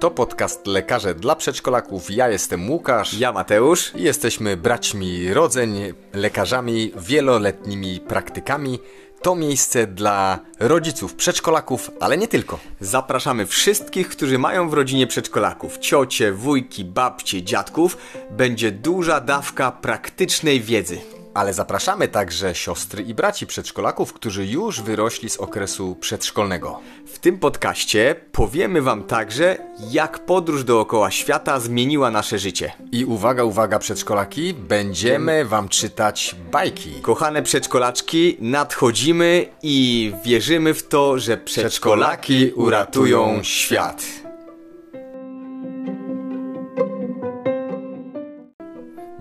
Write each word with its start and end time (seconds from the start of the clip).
To 0.00 0.10
podcast 0.10 0.66
Lekarze 0.66 1.14
dla 1.14 1.36
Przedszkolaków. 1.36 2.10
Ja 2.10 2.28
jestem 2.28 2.70
Łukasz. 2.70 3.14
Ja 3.14 3.32
Mateusz. 3.32 3.92
I 3.94 4.02
jesteśmy 4.02 4.56
braćmi 4.56 5.34
rodzeń, 5.34 5.92
lekarzami, 6.12 6.92
wieloletnimi 6.96 8.00
praktykami. 8.00 8.78
To 9.22 9.36
miejsce 9.36 9.86
dla 9.86 10.38
rodziców 10.60 11.14
przedszkolaków, 11.14 11.90
ale 12.00 12.18
nie 12.18 12.28
tylko. 12.28 12.58
Zapraszamy 12.80 13.46
wszystkich, 13.46 14.08
którzy 14.08 14.38
mają 14.38 14.68
w 14.68 14.74
rodzinie 14.74 15.06
przedszkolaków, 15.06 15.78
ciocie, 15.78 16.32
wujki, 16.32 16.84
babcie, 16.84 17.42
dziadków. 17.42 17.96
Będzie 18.30 18.72
duża 18.72 19.20
dawka 19.20 19.72
praktycznej 19.72 20.60
wiedzy. 20.60 21.19
Ale 21.34 21.54
zapraszamy 21.54 22.08
także 22.08 22.54
siostry 22.54 23.02
i 23.02 23.14
braci 23.14 23.46
przedszkolaków, 23.46 24.12
którzy 24.12 24.46
już 24.46 24.80
wyrośli 24.80 25.30
z 25.30 25.36
okresu 25.36 25.96
przedszkolnego. 26.00 26.80
W 27.06 27.18
tym 27.18 27.38
podcaście 27.38 28.16
powiemy 28.32 28.82
Wam 28.82 29.04
także, 29.04 29.56
jak 29.90 30.18
podróż 30.26 30.64
dookoła 30.64 31.10
świata 31.10 31.60
zmieniła 31.60 32.10
nasze 32.10 32.38
życie. 32.38 32.72
I 32.92 33.04
uwaga, 33.04 33.44
uwaga 33.44 33.78
przedszkolaki, 33.78 34.54
będziemy 34.54 35.44
Wam 35.44 35.68
czytać 35.68 36.36
bajki. 36.52 36.90
Kochane 37.02 37.42
przedszkolaczki, 37.42 38.36
nadchodzimy 38.40 39.46
i 39.62 40.12
wierzymy 40.24 40.74
w 40.74 40.88
to, 40.88 41.18
że 41.18 41.36
przedszkolaki 41.36 42.52
uratują 42.52 43.42
świat. 43.42 44.29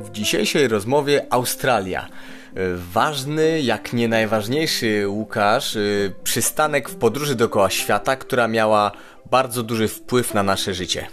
W 0.09 0.12
dzisiejszej 0.12 0.68
rozmowie 0.68 1.26
Australia. 1.30 2.08
Ważny, 2.76 3.62
jak 3.62 3.94
nie 3.94 4.08
najważniejszy, 4.08 5.08
Łukasz, 5.08 5.76
e, 5.76 5.80
przystanek 6.23 6.90
w 6.90 6.95
podróży 6.95 7.35
dookoła 7.35 7.70
świata, 7.70 8.16
która 8.16 8.48
miała 8.48 8.91
bardzo 9.32 9.63
duży 9.63 9.88
wpływ 9.88 10.34
na 10.34 10.43
nasze 10.43 10.74
życie. 10.74 11.07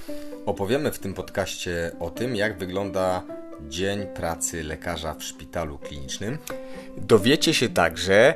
Opowiemy 0.47 0.93
w 0.93 0.99
tym 0.99 1.15
podcaście 1.15 1.91
o 2.01 2.11
tym, 2.11 2.37
jak 2.37 2.59
wygląda 2.59 3.23
dzień 3.69 4.07
pracy 4.07 4.63
lekarza 4.63 5.15
w 5.15 5.25
szpitalu 5.25 5.79
klinicznym. 5.79 6.39
Dowiecie 6.97 7.55
się 7.55 7.69
także, 7.69 8.35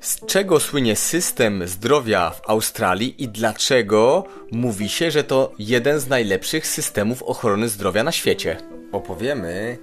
z 0.00 0.26
czego 0.26 0.60
słynie 0.60 0.96
system 0.96 1.68
zdrowia 1.68 2.30
w 2.30 2.50
Australii 2.50 3.22
i 3.22 3.28
dlaczego 3.28 4.24
mówi 4.52 4.88
się, 4.88 5.10
że 5.10 5.24
to 5.24 5.52
jeden 5.58 6.00
z 6.00 6.08
najlepszych 6.08 6.66
systemów 6.66 7.22
ochrony 7.22 7.68
zdrowia 7.68 8.04
na 8.04 8.12
świecie. 8.12 8.73
Opowiemy, 8.94 9.78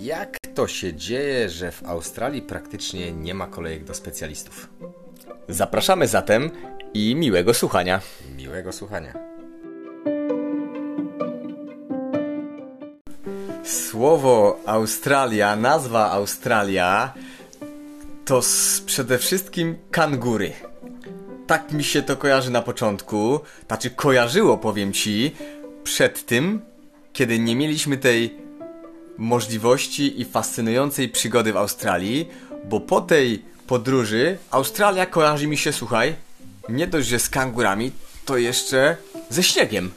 jak 0.00 0.38
to 0.54 0.68
się 0.68 0.94
dzieje, 0.94 1.48
że 1.48 1.72
w 1.72 1.84
Australii 1.84 2.42
praktycznie 2.42 3.12
nie 3.12 3.34
ma 3.34 3.46
kolejek 3.46 3.84
do 3.84 3.94
specjalistów. 3.94 4.68
Zapraszamy 5.48 6.08
zatem 6.08 6.50
i 6.94 7.14
miłego 7.14 7.54
słuchania. 7.54 8.00
Miłego 8.36 8.72
słuchania. 8.72 9.12
Słowo 13.64 14.60
Australia, 14.66 15.56
nazwa 15.56 16.10
Australia 16.10 17.14
to 18.24 18.40
przede 18.86 19.18
wszystkim 19.18 19.76
kangury. 19.90 20.52
Tak 21.46 21.72
mi 21.72 21.84
się 21.84 22.02
to 22.02 22.16
kojarzy 22.16 22.50
na 22.50 22.62
początku, 22.62 23.40
znaczy 23.66 23.90
kojarzyło, 23.90 24.58
powiem 24.58 24.92
ci, 24.92 25.36
przed 25.84 26.26
tym, 26.26 26.60
kiedy 27.12 27.38
nie 27.38 27.56
mieliśmy 27.56 27.96
tej 27.96 28.45
możliwości 29.18 30.20
i 30.20 30.24
fascynującej 30.24 31.08
przygody 31.08 31.52
w 31.52 31.56
Australii, 31.56 32.28
bo 32.64 32.80
po 32.80 33.00
tej 33.00 33.42
podróży 33.66 34.38
Australia 34.50 35.06
kojarzy 35.06 35.46
mi 35.46 35.56
się, 35.56 35.72
słuchaj, 35.72 36.14
nie 36.68 36.86
dość, 36.86 37.08
że 37.08 37.18
z 37.18 37.28
kangurami, 37.28 37.92
to 38.24 38.36
jeszcze 38.36 38.96
ze 39.30 39.42
śniegiem. 39.42 39.90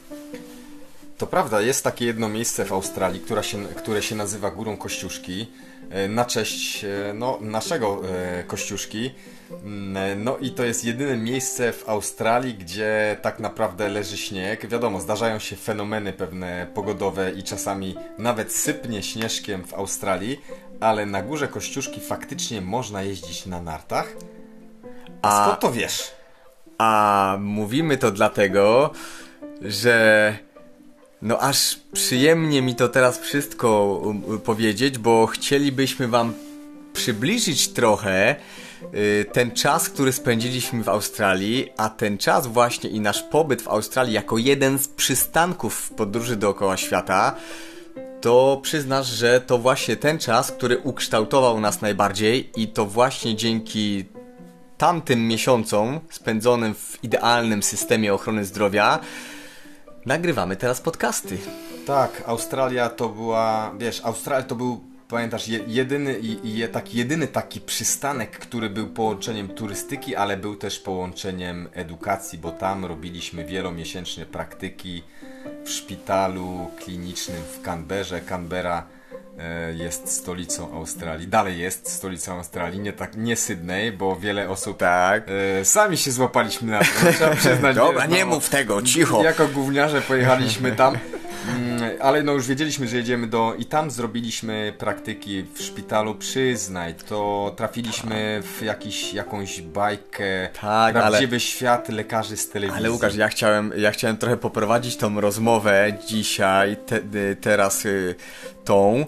To 1.18 1.26
prawda, 1.26 1.60
jest 1.60 1.84
takie 1.84 2.06
jedno 2.06 2.28
miejsce 2.28 2.64
w 2.64 2.72
Australii, 2.72 3.20
która 3.20 3.42
się, 3.42 3.64
które 3.64 4.02
się 4.02 4.14
nazywa 4.14 4.50
Górą 4.50 4.76
Kościuszki, 4.76 5.46
e, 5.90 6.08
na 6.08 6.24
cześć 6.24 6.84
e, 6.84 6.88
no, 7.14 7.38
naszego 7.40 8.02
e, 8.08 8.44
Kościuszki. 8.44 9.10
Mm, 9.64 10.24
No 10.24 10.38
i 10.38 10.50
to 10.50 10.64
jest 10.64 10.84
jedyne 10.84 11.16
miejsce 11.16 11.72
w 11.72 11.88
Australii, 11.88 12.54
gdzie 12.54 13.16
tak 13.22 13.40
naprawdę 13.40 13.88
leży 13.88 14.16
śnieg. 14.16 14.66
Wiadomo, 14.66 15.00
zdarzają 15.00 15.38
się 15.38 15.56
fenomeny 15.56 16.12
pewne 16.12 16.66
pogodowe 16.74 17.30
i 17.32 17.42
czasami 17.42 17.94
nawet 18.18 18.52
sypnie 18.52 19.02
śnieżkiem 19.02 19.64
w 19.64 19.74
Australii, 19.74 20.40
ale 20.80 21.06
na 21.06 21.22
Górze 21.22 21.48
Kościuszki 21.48 22.00
faktycznie 22.00 22.60
można 22.60 23.02
jeździć 23.02 23.46
na 23.46 23.62
nartach. 23.62 24.12
A 25.22 25.44
skąd 25.44 25.60
to 25.60 25.72
wiesz? 25.72 26.10
A 26.78 27.36
mówimy 27.40 27.96
to 27.96 28.10
dlatego, 28.10 28.90
że 29.62 30.36
no 31.22 31.38
aż 31.38 31.80
przyjemnie 31.92 32.62
mi 32.62 32.74
to 32.74 32.88
teraz 32.88 33.18
wszystko 33.18 33.84
um, 34.04 34.40
powiedzieć, 34.40 34.98
bo 34.98 35.26
chcielibyśmy 35.26 36.08
wam 36.08 36.34
przybliżyć 36.92 37.68
trochę 37.68 38.36
ten 39.32 39.50
czas, 39.50 39.88
który 39.88 40.12
spędziliśmy 40.12 40.84
w 40.84 40.88
Australii, 40.88 41.72
a 41.76 41.88
ten 41.88 42.18
czas 42.18 42.46
właśnie 42.46 42.90
i 42.90 43.00
nasz 43.00 43.22
pobyt 43.22 43.62
w 43.62 43.68
Australii 43.68 44.14
jako 44.14 44.38
jeden 44.38 44.78
z 44.78 44.88
przystanków 44.88 45.74
w 45.74 45.90
podróży 45.90 46.36
dookoła 46.36 46.76
świata, 46.76 47.34
to 48.20 48.60
przyznasz, 48.62 49.06
że 49.06 49.40
to 49.40 49.58
właśnie 49.58 49.96
ten 49.96 50.18
czas, 50.18 50.52
który 50.52 50.78
ukształtował 50.78 51.60
nas 51.60 51.80
najbardziej 51.80 52.50
i 52.56 52.68
to 52.68 52.86
właśnie 52.86 53.36
dzięki 53.36 54.04
tamtym 54.78 55.28
miesiącom 55.28 56.00
spędzonym 56.10 56.74
w 56.74 56.98
idealnym 57.04 57.62
systemie 57.62 58.14
ochrony 58.14 58.44
zdrowia 58.44 58.98
nagrywamy 60.06 60.56
teraz 60.56 60.80
podcasty. 60.80 61.38
Tak, 61.86 62.22
Australia 62.26 62.88
to 62.88 63.08
była, 63.08 63.74
wiesz, 63.78 64.00
Australia 64.04 64.42
to 64.42 64.54
był, 64.54 64.80
pamiętasz, 65.10 65.48
je, 65.48 65.60
jedyny 65.66 66.20
je, 66.44 66.68
taki, 66.68 66.98
jedyny 66.98 67.26
taki 67.26 67.60
przystanek, 67.60 68.38
który 68.38 68.70
był 68.70 68.86
połączeniem 68.86 69.48
turystyki, 69.48 70.16
ale 70.16 70.36
był 70.36 70.56
też 70.56 70.78
połączeniem 70.78 71.68
edukacji, 71.74 72.38
bo 72.38 72.50
tam 72.50 72.84
robiliśmy 72.84 73.44
wielomiesięczne 73.44 74.26
praktyki 74.26 75.02
w 75.64 75.70
szpitalu 75.70 76.70
klinicznym 76.84 77.42
w 77.52 77.62
Canberrze. 77.62 78.20
Canberra 78.20 78.86
e, 79.38 79.74
jest 79.74 80.12
stolicą 80.12 80.72
Australii, 80.72 81.28
dalej 81.28 81.58
jest 81.58 81.92
stolicą 81.92 82.36
Australii, 82.36 82.80
nie 82.80 82.92
tak, 82.92 83.16
nie 83.16 83.36
Sydney, 83.36 83.92
bo 83.92 84.16
wiele 84.16 84.48
osób 84.48 84.78
Tak. 84.78 85.24
e, 85.60 85.64
sami 85.64 85.96
się 85.96 86.10
złapaliśmy 86.10 86.70
na 86.72 86.78
to, 86.78 87.12
trzeba 87.12 87.36
przyznać. 87.36 87.76
Dobra, 87.76 88.06
nie 88.06 88.24
no, 88.24 88.34
mów 88.34 88.48
tego, 88.48 88.82
cicho. 88.82 89.22
jako 89.22 89.48
gówniarze 89.48 90.02
pojechaliśmy 90.02 90.72
tam, 90.72 90.98
ale 92.00 92.22
no 92.22 92.32
już 92.32 92.46
wiedzieliśmy, 92.46 92.88
że 92.88 92.96
jedziemy 92.96 93.26
do... 93.26 93.54
I 93.58 93.64
tam 93.64 93.90
zrobiliśmy 93.90 94.74
praktyki 94.78 95.44
w 95.54 95.62
szpitalu, 95.62 96.14
przyznaj, 96.14 96.94
to 96.94 97.52
trafiliśmy 97.56 98.42
w 98.42 98.62
jakiś, 98.62 99.14
jakąś 99.14 99.62
bajkę, 99.62 100.48
Tak, 100.60 100.94
prawdziwy 100.94 101.40
świat 101.40 101.88
lekarzy 101.88 102.36
z 102.36 102.48
telewizji. 102.48 102.78
Ale 102.78 102.90
Łukasz, 102.90 103.16
ja 103.16 103.28
chciałem, 103.28 103.72
ja 103.76 103.90
chciałem 103.90 104.16
trochę 104.16 104.36
poprowadzić 104.36 104.96
tą 104.96 105.20
rozmowę 105.20 105.92
dzisiaj, 106.06 106.76
te, 106.86 106.96
y, 106.96 107.36
teraz 107.40 107.86
y, 107.86 108.14
tą, 108.64 109.06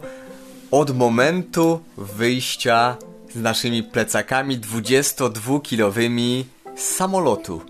od 0.70 0.96
momentu 0.96 1.80
wyjścia 1.96 2.96
z 3.34 3.36
naszymi 3.36 3.82
plecakami 3.82 4.58
22-kilowymi 4.58 6.44
z 6.76 6.82
samolotu. 6.82 7.62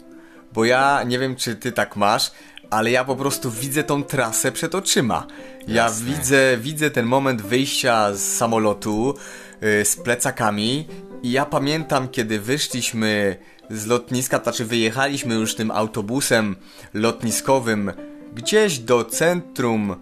Bo 0.52 0.64
ja 0.64 1.02
nie 1.02 1.18
wiem, 1.18 1.36
czy 1.36 1.56
ty 1.56 1.72
tak 1.72 1.96
masz, 1.96 2.32
ale 2.72 2.90
ja 2.90 3.04
po 3.04 3.16
prostu 3.16 3.50
widzę 3.50 3.84
tą 3.84 4.04
trasę 4.04 4.52
przed 4.52 4.74
oczyma. 4.74 5.26
Ja 5.68 5.74
Jasne. 5.74 6.06
widzę, 6.06 6.56
widzę 6.58 6.90
ten 6.90 7.06
moment 7.06 7.42
wyjścia 7.42 8.14
z 8.14 8.20
samolotu 8.20 9.14
y, 9.62 9.84
z 9.84 9.96
plecakami 9.96 10.88
i 11.22 11.32
ja 11.32 11.46
pamiętam, 11.46 12.08
kiedy 12.08 12.40
wyszliśmy 12.40 13.36
z 13.70 13.86
lotniska, 13.86 14.38
to 14.38 14.44
znaczy 14.44 14.64
wyjechaliśmy 14.64 15.34
już 15.34 15.54
tym 15.54 15.70
autobusem 15.70 16.56
lotniskowym 16.94 17.92
gdzieś 18.34 18.78
do 18.78 19.04
centrum 19.04 19.96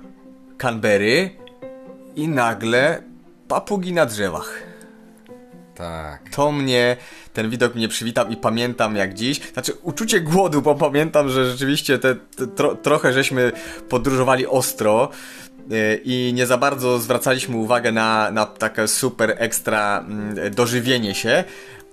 Canberry 0.58 1.30
i 2.16 2.28
nagle 2.28 3.02
papugi 3.48 3.92
na 3.92 4.06
drzewach. 4.06 4.69
Tak. 5.80 6.30
To 6.30 6.52
mnie, 6.52 6.96
ten 7.32 7.50
widok 7.50 7.74
mnie 7.74 7.88
przywitał 7.88 8.28
i 8.28 8.36
pamiętam 8.36 8.96
jak 8.96 9.14
dziś. 9.14 9.40
Znaczy, 9.52 9.72
uczucie 9.82 10.20
głodu, 10.20 10.62
bo 10.62 10.74
pamiętam, 10.74 11.28
że 11.28 11.50
rzeczywiście 11.50 11.98
te, 11.98 12.14
te 12.14 12.46
tro, 12.46 12.74
trochę 12.74 13.12
żeśmy 13.12 13.52
podróżowali 13.88 14.46
ostro 14.46 15.10
yy, 15.68 16.00
i 16.04 16.32
nie 16.34 16.46
za 16.46 16.58
bardzo 16.58 16.98
zwracaliśmy 16.98 17.56
uwagę 17.56 17.92
na, 17.92 18.30
na 18.30 18.46
takie 18.46 18.88
super 18.88 19.34
ekstra 19.38 20.04
mm, 20.08 20.54
dożywienie 20.54 21.14
się, 21.14 21.44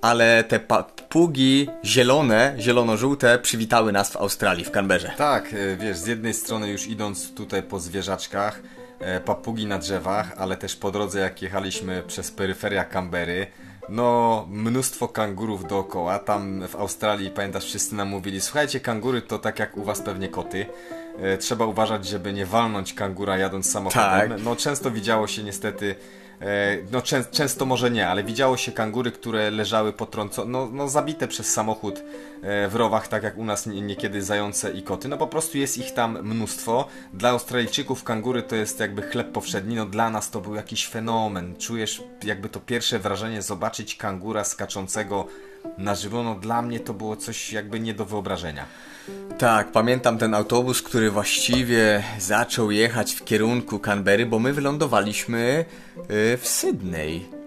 ale 0.02 0.44
te 0.44 0.60
papugi 0.60 1.70
zielone, 1.86 2.56
zielono-żółte 2.60 3.40
przywitały 3.40 3.92
nas 3.92 4.12
w 4.12 4.18
Australii, 4.18 4.66
w 4.66 4.72
Canberrze. 4.72 5.12
Tak, 5.18 5.54
e, 5.54 5.76
wiesz, 5.76 5.98
z 5.98 6.08
jednej 6.08 6.34
strony 6.34 6.70
już 6.70 6.88
idąc 6.88 7.34
tutaj 7.34 7.64
po 7.64 7.80
zwierzaczkach, 7.80 8.62
e, 9.00 9.20
papugi 9.20 9.66
na 9.66 9.78
drzewach, 9.78 10.34
ale 10.38 10.58
też 10.58 10.76
po 10.76 10.92
drodze 10.92 11.20
jak 11.20 11.42
jechaliśmy 11.42 12.04
przez 12.08 12.32
peryferia 12.32 12.86
Canberry, 12.86 13.48
no 13.90 14.48
mnóstwo 14.50 15.08
kangurów 15.08 15.68
dookoła. 15.68 16.20
Tam 16.20 16.68
w 16.68 16.76
Australii, 16.76 17.30
pamiętasz, 17.30 17.66
wszyscy 17.66 17.96
nam 17.96 18.08
mówili, 18.08 18.42
słuchajcie, 18.42 18.80
kangury 18.80 19.22
to 19.22 19.40
tak 19.40 19.60
jak 19.60 19.78
u 19.78 19.84
was 19.84 20.02
pewnie 20.02 20.28
koty. 20.28 20.66
E, 21.20 21.38
trzeba 21.38 21.66
uważać, 21.66 22.08
żeby 22.08 22.34
nie 22.34 22.46
walnąć 22.46 22.94
kangura 22.94 23.38
jadąc 23.38 23.72
samochodem. 23.72 24.30
Tak. 24.30 24.44
No 24.44 24.56
często 24.56 24.92
widziało 24.92 25.28
się 25.28 25.44
niestety 25.44 25.96
no 26.92 27.02
czę, 27.02 27.26
często 27.32 27.66
może 27.66 27.92
nie, 27.92 28.08
ale 28.08 28.24
widziało 28.24 28.58
się 28.58 28.72
kangury, 28.72 29.12
które 29.12 29.52
leżały 29.52 29.94
potrącone, 29.94 30.52
no, 30.52 30.70
no 30.74 30.90
zabite 30.90 31.28
przez 31.28 31.54
samochód 31.54 32.04
e, 32.42 32.68
w 32.68 32.76
rowach, 32.76 33.08
tak 33.08 33.24
jak 33.24 33.38
u 33.38 33.46
nas 33.46 33.66
niekiedy 33.66 34.22
zające 34.22 34.72
i 34.72 34.84
koty. 34.84 35.08
No 35.08 35.18
po 35.18 35.28
prostu 35.28 35.58
jest 35.58 35.78
ich 35.78 35.94
tam 35.94 36.20
mnóstwo. 36.24 36.88
Dla 37.14 37.30
Australijczyków 37.30 38.04
kangury 38.04 38.44
to 38.44 38.56
jest 38.56 38.80
jakby 38.80 39.02
chleb 39.02 39.32
powszedni, 39.32 39.76
no 39.76 39.86
dla 39.86 40.10
nas 40.10 40.32
to 40.32 40.42
był 40.42 40.56
jakiś 40.56 40.88
fenomen. 40.88 41.56
Czujesz 41.56 42.04
jakby 42.24 42.50
to 42.50 42.60
pierwsze 42.60 43.00
wrażenie 43.00 43.42
zobaczyć 43.42 43.96
kangura 43.96 44.44
skaczącego 44.44 45.28
na 45.78 45.96
żywo, 45.96 46.24
no 46.24 46.36
dla 46.36 46.62
mnie 46.62 46.80
to 46.80 46.94
było 46.94 47.16
coś 47.16 47.54
jakby 47.54 47.80
nie 47.80 47.94
do 47.94 48.06
wyobrażenia. 48.06 48.66
Tak, 49.38 49.72
pamiętam 49.72 50.18
ten 50.18 50.34
autobus, 50.34 50.82
który 50.82 51.12
właściwie 51.12 52.04
zaczął 52.20 52.72
jechać 52.72 53.14
w 53.14 53.26
kierunku 53.26 53.80
Canberry, 53.80 54.26
bo 54.26 54.40
my 54.40 54.54
wylądowaliśmy 54.54 55.66
y, 55.98 56.38
w 56.38 56.48
Sydney. 56.48 57.38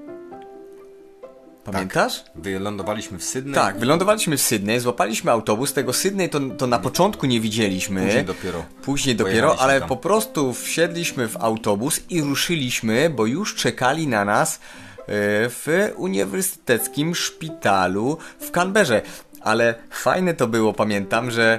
Pamiętasz? 1.65 2.23
Tak, 2.23 2.33
wylądowaliśmy 2.35 3.19
w 3.19 3.25
Sydney. 3.25 3.55
Tak, 3.55 3.79
wylądowaliśmy 3.79 4.37
w 4.37 4.43
Sydney, 4.43 4.81
złapaliśmy 4.81 5.31
autobus. 5.31 5.73
Tego 5.73 5.93
Sydney 5.93 6.29
to, 6.29 6.41
to 6.41 6.67
na 6.67 6.79
początku 6.79 7.27
nie 7.27 7.41
widzieliśmy. 7.41 8.03
Później 8.03 8.25
dopiero. 8.25 8.65
Później 8.83 9.17
dopiero, 9.17 9.57
ale 9.59 9.81
tam. 9.81 9.89
po 9.89 9.97
prostu 9.97 10.53
wsiedliśmy 10.53 11.29
w 11.29 11.37
autobus 11.37 12.01
i 12.11 12.23
ruszyliśmy, 12.23 13.11
bo 13.11 13.27
już 13.27 13.55
czekali 13.55 14.07
na 14.07 14.25
nas 14.25 14.61
w 15.09 15.93
uniwersyteckim 15.97 17.15
szpitalu 17.15 18.19
w 18.41 18.51
Canberrze 18.51 19.03
ale 19.41 19.75
fajne 19.91 20.35
to 20.35 20.47
było, 20.47 20.73
pamiętam, 20.73 21.31
że 21.31 21.59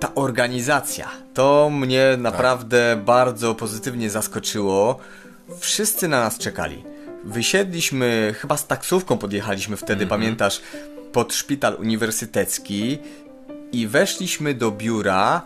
ta 0.00 0.14
organizacja, 0.14 1.08
to 1.34 1.70
mnie 1.72 2.16
naprawdę 2.18 2.94
tak. 2.96 3.04
bardzo 3.04 3.54
pozytywnie 3.54 4.10
zaskoczyło. 4.10 4.98
Wszyscy 5.58 6.08
na 6.08 6.20
nas 6.20 6.38
czekali. 6.38 6.84
Wysiedliśmy, 7.24 8.34
chyba 8.38 8.56
z 8.56 8.66
taksówką 8.66 9.18
podjechaliśmy 9.18 9.76
wtedy, 9.76 9.92
mm 9.92 10.06
-hmm. 10.06 10.10
pamiętasz, 10.10 10.60
pod 11.12 11.34
szpital 11.34 11.76
uniwersytecki 11.80 12.98
i 13.72 13.86
weszliśmy 13.86 14.54
do 14.54 14.70
biura, 14.70 15.42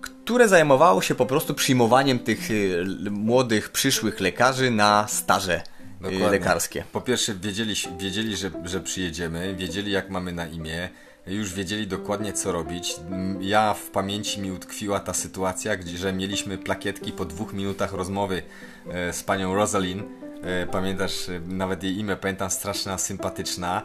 które 0.00 0.48
zajmowało 0.48 1.02
się 1.02 1.14
po 1.14 1.26
prostu 1.26 1.54
przyjmowaniem 1.54 2.18
tych 2.18 2.50
y, 2.50 2.84
młodych, 3.10 3.70
przyszłych 3.70 4.20
lekarzy 4.20 4.70
na 4.70 5.06
staże. 5.08 5.62
Y, 6.08 6.10
Dokładnie. 6.12 6.38
lekarskie. 6.38 6.84
Po 6.92 7.00
pierwsze 7.00 7.34
wiedzieli, 7.34 7.74
wiedzieli 7.98 8.36
że, 8.36 8.50
że 8.64 8.80
przyjedziemy, 8.80 9.54
wiedzieli 9.54 9.92
jak 9.92 10.10
mamy 10.10 10.32
na 10.32 10.46
imię, 10.46 10.88
już 11.26 11.54
wiedzieli 11.54 11.86
dokładnie 11.86 12.32
co 12.32 12.52
robić. 12.52 12.96
Ja 13.40 13.74
w 13.74 13.90
pamięci 13.90 14.40
mi 14.40 14.52
utkwiła 14.52 15.00
ta 15.00 15.14
sytuacja, 15.14 15.76
gdzie 15.76 15.98
że 15.98 16.12
mieliśmy 16.12 16.58
plakietki 16.58 17.12
po 17.12 17.24
dwóch 17.24 17.52
minutach 17.52 17.92
rozmowy 17.92 18.42
e, 18.88 19.12
z 19.12 19.22
panią 19.22 19.54
Rosalind. 19.54 20.23
E, 20.44 20.66
pamiętasz 20.66 21.28
e, 21.28 21.40
nawet 21.40 21.82
jej 21.82 21.98
imię, 21.98 22.16
pamiętam, 22.16 22.50
straszna, 22.50 22.98
sympatyczna. 22.98 23.82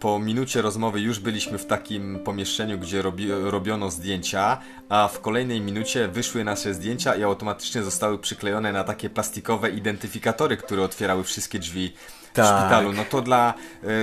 Po 0.00 0.18
minucie 0.18 0.62
rozmowy 0.62 1.00
już 1.00 1.18
byliśmy 1.18 1.58
w 1.58 1.66
takim 1.66 2.18
pomieszczeniu, 2.24 2.78
gdzie 2.78 3.02
robi, 3.02 3.28
robiono 3.30 3.90
zdjęcia, 3.90 4.58
a 4.88 5.08
w 5.08 5.20
kolejnej 5.20 5.60
minucie 5.60 6.08
wyszły 6.08 6.44
nasze 6.44 6.74
zdjęcia 6.74 7.14
i 7.14 7.22
automatycznie 7.22 7.82
zostały 7.82 8.18
przyklejone 8.18 8.72
na 8.72 8.84
takie 8.84 9.10
plastikowe 9.10 9.70
identyfikatory, 9.70 10.56
które 10.56 10.82
otwierały 10.82 11.24
wszystkie 11.24 11.58
drzwi 11.58 11.92
tak. 12.32 12.60
szpitalu. 12.60 12.92
No 12.92 13.04
to 13.10 13.22
dla 13.22 13.54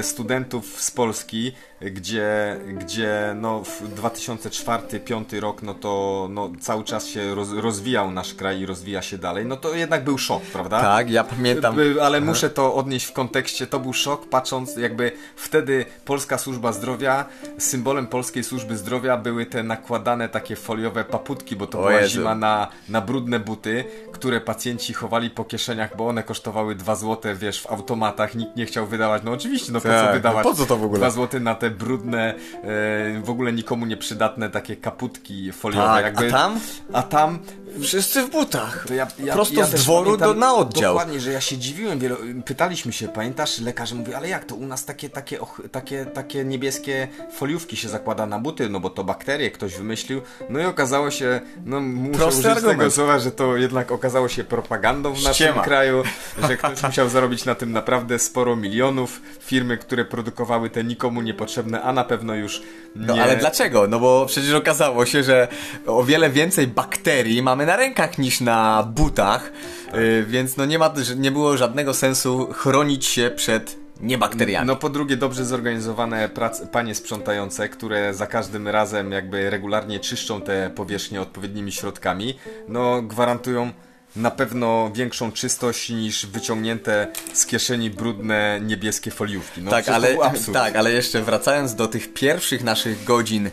studentów 0.01 0.81
z 0.81 0.91
Polski 0.91 1.53
gdzie, 1.81 2.57
gdzie 2.77 3.35
no 3.35 3.63
w 3.63 4.01
2004-2005 4.01 5.39
rok 5.39 5.63
no 5.63 5.73
to 5.73 6.27
no, 6.31 6.51
cały 6.59 6.83
czas 6.83 7.07
się 7.07 7.35
roz, 7.35 7.51
rozwijał 7.53 8.11
nasz 8.11 8.33
kraj 8.33 8.59
i 8.59 8.65
rozwija 8.65 9.01
się 9.01 9.17
dalej, 9.17 9.45
no 9.45 9.57
to 9.57 9.73
jednak 9.75 10.03
był 10.03 10.17
szok, 10.17 10.41
prawda? 10.43 10.81
Tak, 10.81 11.09
ja 11.09 11.23
pamiętam. 11.23 11.75
Ale 12.01 12.21
muszę 12.21 12.49
to 12.49 12.75
odnieść 12.75 13.05
w 13.05 13.13
kontekście, 13.13 13.67
to 13.67 13.79
był 13.79 13.93
szok 13.93 14.29
patrząc 14.29 14.75
jakby 14.75 15.11
wtedy 15.35 15.85
Polska 16.05 16.37
Służba 16.37 16.71
Zdrowia, 16.71 17.25
symbolem 17.57 18.07
Polskiej 18.07 18.43
Służby 18.43 18.77
Zdrowia 18.77 19.17
były 19.17 19.45
te 19.45 19.63
nakładane 19.63 20.29
takie 20.29 20.55
foliowe 20.55 21.03
paputki, 21.03 21.55
bo 21.55 21.67
to 21.67 21.79
o 21.79 21.81
była 21.81 22.01
Jezu. 22.01 22.11
zima 22.11 22.35
na, 22.35 22.67
na 22.89 23.01
brudne 23.01 23.39
buty, 23.39 23.83
które 24.11 24.41
pacjenci 24.41 24.93
chowali 24.93 25.29
po 25.29 25.45
kieszeniach, 25.45 25.97
bo 25.97 26.07
one 26.07 26.23
kosztowały 26.23 26.75
2 26.75 26.95
zł, 26.95 27.35
wiesz, 27.35 27.61
w 27.61 27.67
automatach, 27.71 28.18
nikt 28.35 28.55
nie 28.55 28.65
chciał 28.65 28.87
wydawać, 28.87 29.21
no 29.25 29.31
oczywiście, 29.31 29.71
no 29.71 29.81
po 29.81 29.87
tak, 29.87 30.07
co 30.07 30.13
wydawać 30.13 30.45
no 30.45 30.51
po 30.51 30.57
co 30.57 30.65
to 30.65 30.77
w 30.77 30.83
ogóle? 30.83 30.99
2 30.99 31.09
zł 31.09 31.39
na 31.39 31.55
te 31.55 31.69
brudne, 31.69 32.33
e, 32.33 33.21
w 33.21 33.29
ogóle 33.29 33.53
nikomu 33.53 33.85
nieprzydatne 33.85 34.49
takie 34.49 34.75
kaputki 34.75 35.51
foliowe. 35.51 35.87
Tak, 35.87 36.03
jakby, 36.03 36.27
a 36.27 36.31
tam? 36.31 36.59
A 36.93 37.03
tam 37.03 37.39
Wszyscy 37.81 38.23
w 38.23 38.29
butach. 38.29 38.85
To 38.87 38.93
ja, 38.93 39.07
ja, 39.23 39.33
Prosto 39.33 39.59
ja 39.59 39.65
z 39.65 39.73
dworu 39.73 40.17
do, 40.17 40.33
na 40.33 40.53
oddział. 40.53 40.93
Dokładnie, 40.93 41.19
że 41.19 41.31
ja 41.31 41.41
się 41.41 41.57
dziwiłem. 41.57 41.99
Wielo... 41.99 42.17
Pytaliśmy 42.45 42.93
się, 42.93 43.07
pamiętasz? 43.07 43.59
Lekarze 43.59 43.95
mówi, 43.95 44.13
ale 44.13 44.29
jak 44.29 44.45
to 44.45 44.55
u 44.55 44.65
nas 44.65 44.85
takie, 44.85 45.09
takie, 45.09 45.41
och, 45.41 45.61
takie, 45.71 46.05
takie 46.05 46.45
niebieskie 46.45 47.07
foliówki 47.31 47.77
się 47.77 47.89
zakłada 47.89 48.25
na 48.25 48.39
buty, 48.39 48.69
no 48.69 48.79
bo 48.79 48.89
to 48.89 49.03
bakterie 49.03 49.51
ktoś 49.51 49.75
wymyślił. 49.75 50.21
No 50.49 50.59
i 50.59 50.65
okazało 50.65 51.11
się, 51.11 51.41
no 51.65 51.79
muszę 51.79 52.19
Prosty 52.19 52.39
użyć 52.39 52.51
argument. 52.51 52.79
tego 52.79 52.91
słowa, 52.91 53.19
że 53.19 53.31
to 53.31 53.57
jednak 53.57 53.91
okazało 53.91 54.27
się 54.27 54.43
propagandą 54.43 55.13
w 55.13 55.23
naszym 55.23 55.59
kraju, 55.59 56.03
że 56.47 56.57
ktoś 56.57 56.83
musiał 56.83 57.09
zarobić 57.09 57.45
na 57.45 57.55
tym 57.55 57.71
naprawdę 57.71 58.19
sporo 58.19 58.55
milionów. 58.55 59.21
Firmy, 59.39 59.77
które 59.77 60.05
produkowały 60.05 60.69
te 60.69 60.83
nikomu 60.83 61.21
niepotrzebne, 61.21 61.81
a 61.81 61.93
na 61.93 62.03
pewno 62.03 62.35
już 62.35 62.61
nie... 62.95 63.05
No 63.05 63.13
ale 63.13 63.35
dlaczego? 63.37 63.87
No 63.87 63.99
bo 63.99 64.25
przecież 64.25 64.53
okazało 64.53 65.05
się, 65.05 65.23
że 65.23 65.47
o 65.85 66.03
wiele 66.03 66.29
więcej 66.29 66.67
bakterii 66.67 67.41
mamy 67.41 67.65
na 67.65 67.75
rękach 67.75 68.17
niż 68.17 68.41
na 68.41 68.83
butach, 68.95 69.51
yy, 69.93 70.25
więc 70.25 70.57
no 70.57 70.65
nie 70.65 70.79
ma, 70.79 70.93
nie 71.17 71.31
było 71.31 71.57
żadnego 71.57 71.93
sensu 71.93 72.47
chronić 72.53 73.05
się 73.05 73.31
przed 73.35 73.75
niebakteriami. 74.01 74.67
No 74.67 74.75
po 74.75 74.89
drugie 74.89 75.17
dobrze 75.17 75.45
zorganizowane 75.45 76.29
prac, 76.29 76.61
panie 76.71 76.95
sprzątające, 76.95 77.69
które 77.69 78.13
za 78.13 78.27
każdym 78.27 78.67
razem 78.67 79.11
jakby 79.11 79.49
regularnie 79.49 79.99
czyszczą 79.99 80.41
te 80.41 80.69
powierzchnie 80.75 81.21
odpowiednimi 81.21 81.71
środkami, 81.71 82.35
no 82.67 83.01
gwarantują 83.01 83.71
na 84.15 84.31
pewno 84.31 84.91
większą 84.95 85.31
czystość 85.31 85.89
niż 85.89 86.25
wyciągnięte 86.25 87.07
z 87.33 87.45
kieszeni 87.45 87.89
brudne 87.89 88.59
niebieskie 88.61 89.11
foliówki. 89.11 89.61
No, 89.61 89.71
tak, 89.71 89.89
ale, 89.89 90.17
tak, 90.53 90.75
ale 90.75 90.91
jeszcze 90.91 91.21
wracając 91.21 91.75
do 91.75 91.87
tych 91.87 92.13
pierwszych 92.13 92.63
naszych 92.63 93.03
godzin 93.03 93.49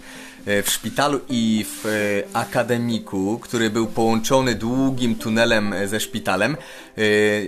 E, 0.46 0.62
w 0.62 0.70
szpitalu 0.70 1.20
i 1.28 1.64
w 1.68 1.86
e, 1.86 2.36
akademiku, 2.36 3.38
który 3.38 3.70
był 3.70 3.86
połączony 3.86 4.54
długim 4.54 5.14
tunelem 5.14 5.72
e, 5.72 5.88
ze 5.88 6.00
szpitalem, 6.00 6.56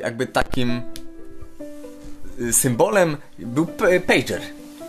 jakby 0.02 0.26
takim 0.26 0.82
symbolem 2.52 3.16
był 3.38 3.66
pager. 4.06 4.40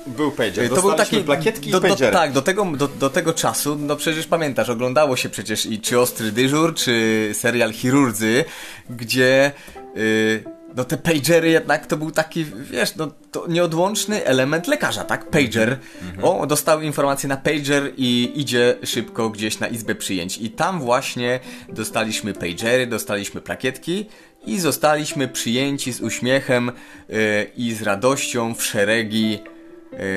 Był 0.07 0.31
pager. 0.31 0.69
To 0.69 0.81
był 0.81 0.93
taki 0.93 1.17
plakietki 1.17 1.71
do, 1.71 1.79
do, 1.79 1.95
Tak, 1.95 2.31
do 2.31 2.41
tego, 2.41 2.65
do, 2.65 2.87
do 2.87 3.09
tego 3.09 3.33
czasu, 3.33 3.75
no 3.75 3.95
przecież 3.95 4.27
pamiętasz, 4.27 4.69
oglądało 4.69 5.15
się 5.15 5.29
przecież 5.29 5.65
i 5.65 5.79
czy 5.79 5.99
Ostry 5.99 6.31
Dyżur, 6.31 6.75
czy 6.75 7.29
serial 7.33 7.73
Chirurdzy, 7.73 8.45
gdzie 8.89 9.51
yy, 9.95 10.43
no 10.75 10.83
te 10.83 10.97
pagery 10.97 11.49
jednak 11.49 11.87
to 11.87 11.97
był 11.97 12.11
taki, 12.11 12.45
wiesz, 12.45 12.95
no 12.95 13.11
to 13.31 13.47
nieodłączny 13.47 14.25
element 14.25 14.67
lekarza, 14.67 15.03
tak? 15.03 15.29
Pager. 15.29 15.77
Mhm. 16.01 16.23
O, 16.23 16.47
dostał 16.47 16.81
informację 16.81 17.29
na 17.29 17.37
pager 17.37 17.93
i 17.97 18.31
idzie 18.35 18.75
szybko 18.83 19.29
gdzieś 19.29 19.59
na 19.59 19.67
izbę 19.67 19.95
przyjęć. 19.95 20.37
I 20.37 20.49
tam 20.49 20.79
właśnie 20.79 21.39
dostaliśmy 21.69 22.33
pagery, 22.33 22.87
dostaliśmy 22.87 23.41
plakietki 23.41 24.05
i 24.45 24.59
zostaliśmy 24.59 25.27
przyjęci 25.27 25.93
z 25.93 26.01
uśmiechem 26.01 26.71
yy, 27.09 27.17
i 27.57 27.73
z 27.73 27.81
radością 27.81 28.55
w 28.55 28.63
szeregi 28.63 29.39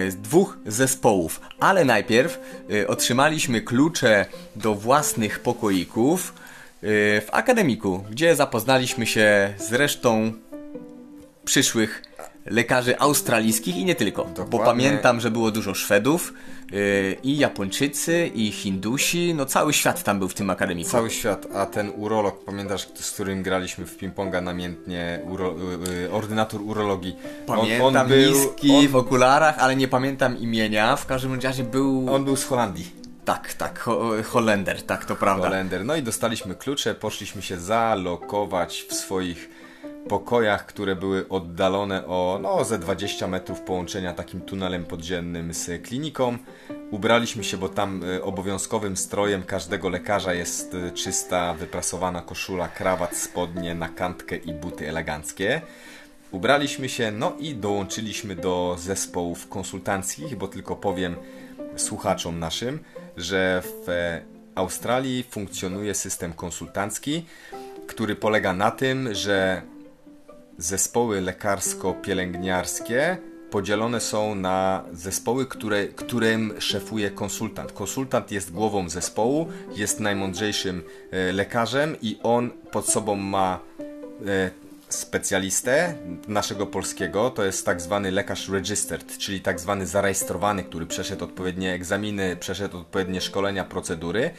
z 0.08 0.16
dwóch 0.16 0.58
zespołów. 0.66 1.40
Ale 1.60 1.84
najpierw 1.84 2.40
yy, 2.68 2.88
otrzymaliśmy 2.88 3.60
klucze 3.60 4.26
do 4.56 4.74
własnych 4.74 5.40
pokoików 5.40 6.34
w 7.20 7.28
akademiku, 7.32 8.04
gdzie 8.10 8.36
zapoznaliśmy 8.36 9.06
się 9.06 9.54
z 9.58 9.72
resztą 9.72 10.32
przyszłych 11.44 12.02
lekarzy 12.46 12.98
australijskich 12.98 13.76
i 13.76 13.84
nie 13.84 13.94
tylko. 13.94 14.22
Dokładnie. 14.24 14.50
Bo 14.50 14.58
pamiętam, 14.64 15.20
że 15.20 15.30
było 15.30 15.50
dużo 15.50 15.74
Szwedów 15.74 16.32
i 17.22 17.38
Japończycy 17.38 18.30
i 18.34 18.52
Hindusi, 18.52 19.34
no 19.34 19.46
cały 19.46 19.72
świat 19.72 20.02
tam 20.02 20.18
był 20.18 20.28
w 20.28 20.34
tym 20.34 20.50
akademiku. 20.50 20.90
Cały 20.90 21.10
świat, 21.10 21.46
a 21.54 21.66
ten 21.66 21.92
urolog, 21.96 22.44
pamiętasz, 22.44 22.88
z 22.94 23.10
którym 23.10 23.42
graliśmy 23.42 23.86
w 23.86 23.98
ping-ponga 23.98 24.42
namiętnie, 24.42 25.20
uro, 25.24 25.54
yy, 26.00 26.12
ordynator 26.12 26.60
urologii. 26.62 27.16
Pamiętam, 27.46 27.86
on, 27.86 27.96
on 27.96 28.08
był, 28.08 28.32
niski, 28.32 28.70
on... 28.70 28.88
w 28.88 28.96
okularach, 28.96 29.58
ale 29.58 29.76
nie 29.76 29.88
pamiętam 29.88 30.38
imienia, 30.38 30.96
w 30.96 31.06
każdym 31.06 31.40
razie 31.40 31.64
był... 31.64 32.14
On 32.14 32.24
był 32.24 32.36
z 32.36 32.44
Holandii. 32.44 33.02
Tak, 33.24 33.54
tak, 33.54 33.78
Ho 33.78 34.12
Holender, 34.24 34.82
tak, 34.82 35.04
to 35.04 35.16
prawda. 35.16 35.44
Holender. 35.44 35.84
No 35.84 35.96
i 35.96 36.02
dostaliśmy 36.02 36.54
klucze, 36.54 36.94
poszliśmy 36.94 37.42
się 37.42 37.58
zalokować 37.58 38.86
w 38.88 38.94
swoich 38.94 39.48
pokojach, 40.08 40.66
które 40.66 40.96
były 40.96 41.28
oddalone 41.28 42.06
o 42.06 42.38
no, 42.42 42.64
ze 42.64 42.78
20 42.78 43.26
metrów 43.26 43.60
połączenia 43.60 44.12
takim 44.12 44.40
tunelem 44.40 44.84
podziemnym 44.84 45.54
z 45.54 45.82
kliniką. 45.82 46.38
Ubraliśmy 46.90 47.44
się, 47.44 47.56
bo 47.56 47.68
tam 47.68 48.04
y, 48.04 48.24
obowiązkowym 48.24 48.96
strojem 48.96 49.42
każdego 49.42 49.88
lekarza 49.88 50.34
jest 50.34 50.74
y, 50.74 50.90
czysta, 50.90 51.54
wyprasowana 51.54 52.22
koszula, 52.22 52.68
krawat, 52.68 53.16
spodnie, 53.16 53.74
nakantkę 53.74 54.36
i 54.36 54.52
buty 54.52 54.88
eleganckie. 54.88 55.60
Ubraliśmy 56.30 56.88
się, 56.88 57.10
no 57.10 57.32
i 57.38 57.54
dołączyliśmy 57.54 58.36
do 58.36 58.76
zespołów 58.78 59.48
konsultanckich, 59.48 60.36
bo 60.36 60.48
tylko 60.48 60.76
powiem 60.76 61.16
słuchaczom 61.76 62.38
naszym, 62.38 62.78
że 63.16 63.62
w 63.64 63.86
Australii 64.54 65.22
funkcjonuje 65.30 65.94
system 65.94 66.32
konsultancki, 66.32 67.24
który 67.86 68.16
polega 68.16 68.52
na 68.52 68.70
tym, 68.70 69.14
że 69.14 69.62
zespoły 70.62 71.20
lekarsko-pielęgniarskie 71.20 73.16
podzielone 73.50 74.00
są 74.00 74.34
na 74.34 74.84
zespoły, 74.92 75.46
które, 75.46 75.88
którym 75.88 76.54
szefuje 76.58 77.10
konsultant. 77.10 77.72
Konsultant 77.72 78.30
jest 78.32 78.52
głową 78.52 78.88
zespołu, 78.88 79.48
jest 79.76 80.00
najmądrzejszym 80.00 80.82
e, 81.10 81.32
lekarzem 81.32 81.96
i 82.02 82.18
on 82.22 82.50
pod 82.50 82.88
sobą 82.88 83.16
ma 83.16 83.60
e, 84.26 84.50
specjalistę 84.88 85.94
naszego 86.28 86.66
polskiego, 86.66 87.30
to 87.30 87.44
jest 87.44 87.66
tak 87.66 87.80
zwany 87.80 88.10
lekarz 88.10 88.48
registered, 88.48 89.18
czyli 89.18 89.40
tak 89.40 89.60
zwany 89.60 89.86
zarejestrowany, 89.86 90.64
który 90.64 90.86
przeszedł 90.86 91.24
odpowiednie 91.24 91.72
egzaminy, 91.72 92.36
przeszedł 92.36 92.78
odpowiednie 92.78 93.20
szkolenia, 93.20 93.64
procedury. 93.64 94.30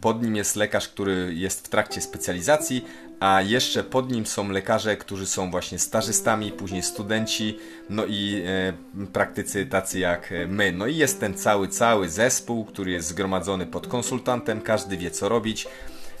Pod 0.00 0.22
nim 0.22 0.36
jest 0.36 0.56
lekarz, 0.56 0.88
który 0.88 1.34
jest 1.34 1.66
w 1.66 1.68
trakcie 1.68 2.00
specjalizacji, 2.00 2.84
a 3.20 3.42
jeszcze 3.42 3.84
pod 3.84 4.12
nim 4.12 4.26
są 4.26 4.48
lekarze, 4.48 4.96
którzy 4.96 5.26
są 5.26 5.50
właśnie 5.50 5.78
stażystami, 5.78 6.52
później 6.52 6.82
studenci, 6.82 7.58
no 7.90 8.04
i 8.06 8.42
e, 8.46 9.06
praktycy 9.12 9.66
tacy 9.66 9.98
jak 9.98 10.34
my. 10.48 10.72
No 10.72 10.86
i 10.86 10.96
jest 10.96 11.20
ten 11.20 11.34
cały, 11.34 11.68
cały 11.68 12.08
zespół, 12.08 12.64
który 12.64 12.90
jest 12.90 13.08
zgromadzony 13.08 13.66
pod 13.66 13.86
konsultantem, 13.86 14.60
każdy 14.60 14.96
wie 14.96 15.10
co 15.10 15.28
robić. 15.28 15.66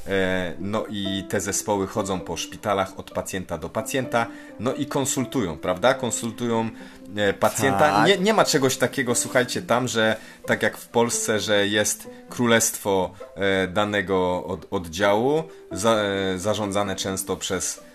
E, 0.08 0.54
no 0.58 0.84
i 0.90 1.24
te 1.28 1.40
zespoły 1.40 1.86
chodzą 1.86 2.20
po 2.20 2.36
szpitalach 2.36 2.98
od 2.98 3.10
pacjenta 3.10 3.58
do 3.58 3.68
pacjenta, 3.68 4.26
no 4.60 4.74
i 4.74 4.86
konsultują, 4.86 5.58
prawda? 5.58 5.94
Konsultują 5.94 6.70
e, 7.16 7.32
pacjenta. 7.32 7.78
Tak. 7.78 8.06
Nie, 8.06 8.18
nie 8.18 8.34
ma 8.34 8.44
czegoś 8.44 8.76
takiego, 8.76 9.14
słuchajcie, 9.14 9.62
tam, 9.62 9.88
że 9.88 10.16
tak 10.46 10.62
jak 10.62 10.76
w 10.76 10.88
Polsce, 10.88 11.40
że 11.40 11.66
jest 11.66 12.10
królestwo 12.28 13.10
e, 13.34 13.68
danego 13.68 14.44
od, 14.44 14.66
oddziału, 14.70 15.42
za, 15.72 15.96
zarządzane 16.36 16.96
często 16.96 17.36
przez 17.36 17.87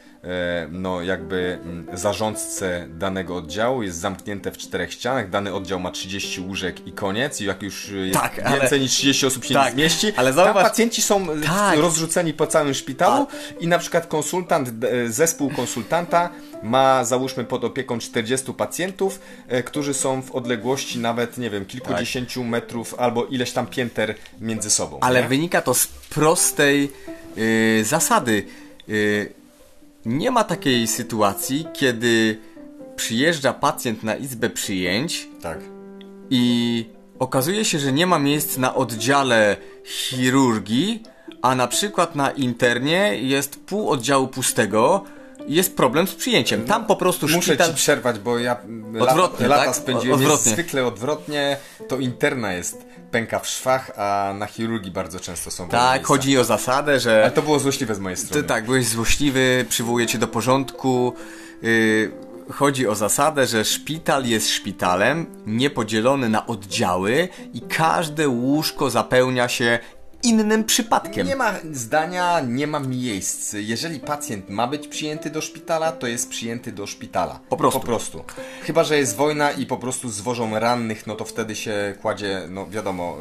no 0.71 1.01
jakby 1.01 1.59
mm, 1.63 1.87
zarządcę 1.93 2.87
danego 2.89 3.35
oddziału 3.35 3.83
jest 3.83 3.97
zamknięte 3.97 4.51
w 4.51 4.57
czterech 4.57 4.93
ścianach, 4.93 5.29
dany 5.29 5.53
oddział 5.53 5.79
ma 5.79 5.91
30 5.91 6.41
łóżek 6.41 6.87
i 6.87 6.91
koniec 6.91 7.41
i 7.41 7.45
jak 7.45 7.61
już 7.63 7.89
jest 7.89 8.19
Tak, 8.19 8.35
więcej 8.35 8.67
ale- 8.69 8.79
niż 8.79 8.91
30 8.91 9.25
osób 9.25 9.45
się 9.45 9.53
Tak, 9.53 9.65
nie 9.67 9.71
zmieści, 9.89 10.13
ale 10.15 10.33
tam 10.33 10.45
zauważ- 10.45 10.63
pacjenci 10.63 11.01
są 11.01 11.31
e, 11.31 11.41
Tak. 11.41 11.79
rozrzuceni 11.79 12.33
po 12.33 12.47
całym 12.47 12.73
szpitalu 12.73 13.27
i 13.59 13.67
na 13.67 13.79
przykład 13.79 14.07
konsultant, 14.07 14.69
e, 14.83 15.09
zespół 15.09 15.49
konsultanta 15.55 16.29
ma 16.63 17.05
załóżmy 17.05 17.43
pod 17.43 17.63
opieką 17.63 17.99
40 17.99 18.53
pacjentów, 18.53 19.19
e, 19.47 19.63
którzy 19.63 19.93
są 19.93 20.21
w 20.21 20.31
odległości 20.31 20.99
nawet, 20.99 21.37
nie 21.37 21.49
wiem, 21.49 21.65
kilkudziesięciu 21.65 22.43
metrów 22.43 22.95
albo 22.97 23.25
ileś 23.25 23.51
tam 23.51 23.67
pięter 23.67 24.15
między 24.41 24.69
sobą. 24.69 24.97
Ale 25.01 25.21
nie? 25.21 25.27
wynika 25.27 25.61
to 25.61 25.73
z 25.73 25.87
prostej 25.87 26.91
y, 27.37 27.83
zasady. 27.85 28.45
Y, 28.89 29.33
nie 30.05 30.31
ma 30.31 30.43
takiej 30.43 30.87
sytuacji, 30.87 31.67
kiedy 31.73 32.39
przyjeżdża 32.95 33.53
pacjent 33.53 34.03
na 34.03 34.15
izbę 34.15 34.49
przyjęć 34.49 35.27
Tak. 35.41 35.59
i 36.29 36.85
okazuje 37.19 37.65
się, 37.65 37.79
że 37.79 37.91
nie 37.93 38.07
ma 38.07 38.19
miejsc 38.19 38.57
na 38.57 38.75
oddziale 38.75 39.57
chirurgii, 39.85 41.03
a 41.41 41.55
na 41.55 41.67
przykład 41.67 42.15
na 42.15 42.31
internie 42.31 43.17
jest 43.21 43.65
pół 43.65 43.89
oddziału 43.89 44.27
pustego 44.27 45.03
jest 45.47 45.77
problem 45.77 46.07
z 46.07 46.15
przyjęciem. 46.15 46.65
Tam 46.65 46.85
po 46.85 46.95
prostu 46.95 47.25
Muszę 47.27 47.41
szpital... 47.41 47.69
ci 47.69 47.75
przerwać, 47.75 48.19
bo 48.19 48.39
ja 48.39 48.57
Odwrotnie, 48.99 49.47
lata, 49.47 49.65
tak? 49.65 49.75
spędziłem 49.75 50.19
Odwrotnie. 50.19 50.51
Zwykle 50.51 50.85
odwrotnie. 50.85 51.57
To 51.87 51.97
interna 51.99 52.53
jest 52.53 52.85
pęka 53.11 53.39
w 53.39 53.47
szwach, 53.47 53.91
a 53.97 54.33
na 54.37 54.45
chirurgii 54.45 54.91
bardzo 54.91 55.19
często 55.19 55.51
są 55.51 55.69
Tak, 55.69 56.05
chodzi 56.05 56.37
o 56.37 56.43
zasadę, 56.43 56.99
że... 56.99 57.21
Ale 57.21 57.31
to 57.31 57.41
było 57.41 57.59
złośliwe 57.59 57.95
z 57.95 57.99
mojej 57.99 58.17
Ty, 58.17 58.25
strony. 58.25 58.43
tak, 58.43 58.65
byłeś 58.65 58.87
złośliwy, 58.87 59.65
przywołuję 59.69 60.07
cię 60.07 60.17
do 60.17 60.27
porządku. 60.27 61.13
Yy, 61.61 62.11
chodzi 62.51 62.87
o 62.87 62.95
zasadę, 62.95 63.47
że 63.47 63.65
szpital 63.65 64.25
jest 64.25 64.49
szpitalem, 64.49 65.25
niepodzielony 65.45 66.29
na 66.29 66.47
oddziały 66.47 67.27
i 67.53 67.61
każde 67.61 68.29
łóżko 68.29 68.89
zapełnia 68.89 69.49
się 69.49 69.79
innym 70.23 70.63
przypadkiem. 70.63 71.27
Nie 71.27 71.35
ma 71.35 71.53
zdania, 71.71 72.39
nie 72.39 72.67
ma 72.67 72.79
miejsc. 72.79 73.53
Jeżeli 73.53 73.99
pacjent 73.99 74.49
ma 74.49 74.67
być 74.67 74.87
przyjęty 74.87 75.29
do 75.29 75.41
szpitala, 75.41 75.91
to 75.91 76.07
jest 76.07 76.29
przyjęty 76.29 76.71
do 76.71 76.87
szpitala. 76.87 77.39
Po 77.49 77.57
prostu. 77.57 77.79
Po 77.79 77.85
prostu. 77.85 78.23
Chyba, 78.63 78.83
że 78.83 78.97
jest 78.97 79.15
wojna 79.15 79.51
i 79.51 79.65
po 79.65 79.77
prostu 79.77 80.09
zwożą 80.09 80.59
rannych, 80.59 81.07
no 81.07 81.15
to 81.15 81.25
wtedy 81.25 81.55
się 81.55 81.95
kładzie, 82.01 82.41
no 82.49 82.67
wiadomo, 82.69 83.17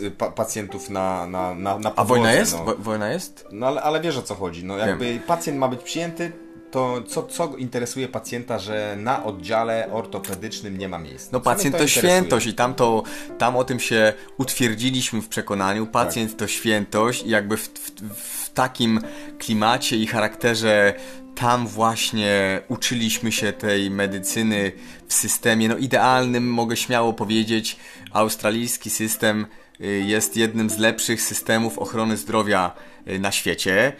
yy, 0.00 0.10
pacjentów 0.10 0.90
na, 0.90 1.26
na, 1.26 1.54
na, 1.54 1.78
na 1.78 1.92
A 1.96 2.04
wojna 2.04 2.32
jest? 2.32 2.52
No. 2.58 2.64
Wo- 2.64 2.76
wojna 2.76 3.12
jest? 3.12 3.46
No 3.52 3.66
ale, 3.66 3.82
ale 3.82 4.00
wiesz 4.00 4.16
o 4.16 4.22
co 4.22 4.34
chodzi. 4.34 4.64
No 4.64 4.78
jakby 4.78 5.20
pacjent 5.26 5.58
ma 5.58 5.68
być 5.68 5.82
przyjęty, 5.82 6.32
to 6.72 7.02
co, 7.02 7.22
co 7.22 7.56
interesuje 7.56 8.08
pacjenta, 8.08 8.58
że 8.58 8.96
na 8.98 9.24
oddziale 9.24 9.92
ortopedycznym 9.92 10.78
nie 10.78 10.88
ma 10.88 10.98
miejsc? 10.98 11.32
No 11.32 11.40
pacjent 11.40 11.76
to, 11.76 11.82
interesuje? 11.82 12.12
świętość 12.12 12.46
i 12.46 12.54
tam, 12.54 12.74
to, 12.74 13.02
tam 13.38 13.56
o 13.56 13.64
tym 13.64 13.80
się 13.80 14.12
utwierdziliśmy 14.38 15.22
w 15.22 15.28
przekonaniu. 15.28 15.86
Pacjent 15.86 16.30
Tak. 16.30 16.38
to 16.38 16.46
świętość 16.46 17.22
i 17.22 17.28
jakby 17.28 17.56
w, 17.56 17.68
w, 17.68 17.90
w 18.14 18.50
takim 18.50 19.00
klimacie 19.38 19.96
i 19.96 20.06
charakterze 20.06 20.94
tam 21.34 21.66
właśnie 21.66 22.60
uczyliśmy 22.68 23.32
się 23.32 23.52
tej 23.52 23.90
medycyny 23.90 24.72
w 25.08 25.14
systemie 25.14 25.68
no 25.68 25.76
idealnym, 25.76 26.50
mogę 26.50 26.76
śmiało 26.76 27.12
powiedzieć. 27.12 27.76
Australijski 28.12 28.90
system 28.90 29.46
y, 29.80 29.86
jest 30.06 30.36
jednym 30.36 30.70
z 30.70 30.78
lepszych 30.78 31.22
systemów 31.22 31.78
ochrony 31.78 32.16
zdrowia 32.16 32.72
y, 33.08 33.18
na 33.18 33.32
świecie. 33.32 33.92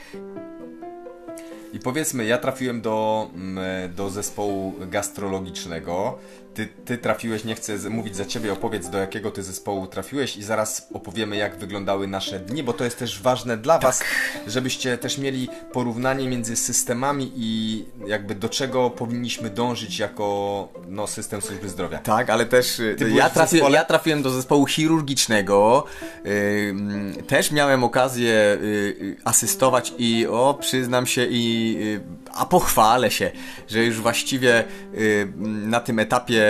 I 1.72 1.80
powiedzmy, 1.80 2.24
ja 2.24 2.38
trafiłem 2.38 2.80
do, 2.80 3.28
mm, 3.34 3.94
do 3.94 4.10
zespołu 4.10 4.74
gastrologicznego. 4.90 6.18
Ty, 6.54 6.68
ty 6.84 6.98
trafiłeś, 6.98 7.44
nie 7.44 7.54
chcę 7.54 7.90
mówić 7.90 8.16
za 8.16 8.24
ciebie, 8.24 8.52
opowiedz 8.52 8.88
do 8.90 8.98
jakiego 8.98 9.30
ty 9.30 9.42
zespołu 9.42 9.86
trafiłeś 9.86 10.36
i 10.36 10.42
zaraz 10.42 10.88
opowiemy 10.94 11.36
jak 11.36 11.56
wyglądały 11.58 12.06
nasze 12.06 12.38
dni, 12.40 12.62
bo 12.62 12.72
to 12.72 12.84
jest 12.84 12.98
też 12.98 13.22
ważne 13.22 13.56
dla 13.56 13.78
was, 13.78 13.98
Tak. 13.98 14.08
żebyście 14.46 14.98
też 14.98 15.18
mieli 15.18 15.48
porównanie 15.72 16.28
między 16.28 16.56
systemami 16.56 17.32
i 17.36 17.84
jakby 18.06 18.34
do 18.34 18.48
czego 18.48 18.90
powinniśmy 18.90 19.50
dążyć 19.50 19.98
jako 19.98 20.68
no, 20.88 21.06
system 21.06 21.42
służby 21.42 21.68
zdrowia. 21.68 21.98
Tak, 21.98 22.30
ale 22.30 22.46
też 22.46 22.80
y, 22.80 22.96
ja, 23.14 23.30
trafi, 23.30 23.50
zespole? 23.56 23.74
ja 23.78 23.84
trafiłem 23.84 24.22
do 24.22 24.30
zespołu 24.30 24.66
chirurgicznego. 24.66 25.84
y, 26.26 26.30
mm, 26.70 27.14
też 27.14 27.50
miałem 27.50 27.84
okazję 27.84 28.32
y, 28.32 28.66
y, 29.02 29.16
asystować 29.24 29.92
i 29.98 30.26
o, 30.26 30.58
przyznam 30.60 31.06
się 31.06 31.26
i 31.30 31.76
y, 31.82 32.00
a 32.34 32.46
pochwalę 32.46 33.10
się, 33.10 33.30
że 33.68 33.84
już 33.84 34.00
właściwie 34.00 34.64
y, 34.94 35.32
na 35.42 35.80
tym 35.80 35.98
etapie 35.98 36.41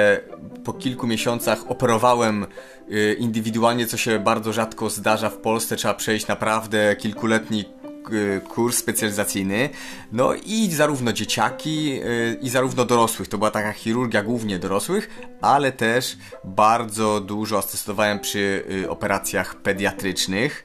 po 0.64 0.72
kilku 0.72 1.06
miesiącach 1.06 1.70
operowałem 1.70 2.46
y, 2.92 3.16
indywidualnie, 3.18 3.86
co 3.86 3.96
się 3.96 4.18
bardzo 4.18 4.52
rzadko 4.52 4.90
zdarza 4.90 5.28
w 5.28 5.36
Polsce. 5.36 5.76
Trzeba 5.76 5.94
przejść 5.94 6.26
naprawdę 6.26 6.96
kilkuletni 6.96 7.64
y, 8.12 8.40
kurs 8.48 8.78
specjalizacyjny. 8.78 9.68
No 10.12 10.34
i 10.34 10.70
zarówno 10.70 11.12
dzieciaki, 11.12 12.00
y, 12.02 12.38
i 12.42 12.48
zarówno 12.48 12.84
dorosłych. 12.84 13.28
To 13.28 13.38
była 13.38 13.50
taka 13.50 13.72
chirurgia 13.72 14.22
głównie 14.22 14.58
dorosłych, 14.58 15.10
ale 15.40 15.72
też 15.72 16.16
bardzo 16.44 17.20
dużo 17.20 17.58
asystowałem 17.58 18.20
przy 18.20 18.64
operacjach 18.88 19.54
pediatrycznych. 19.56 20.64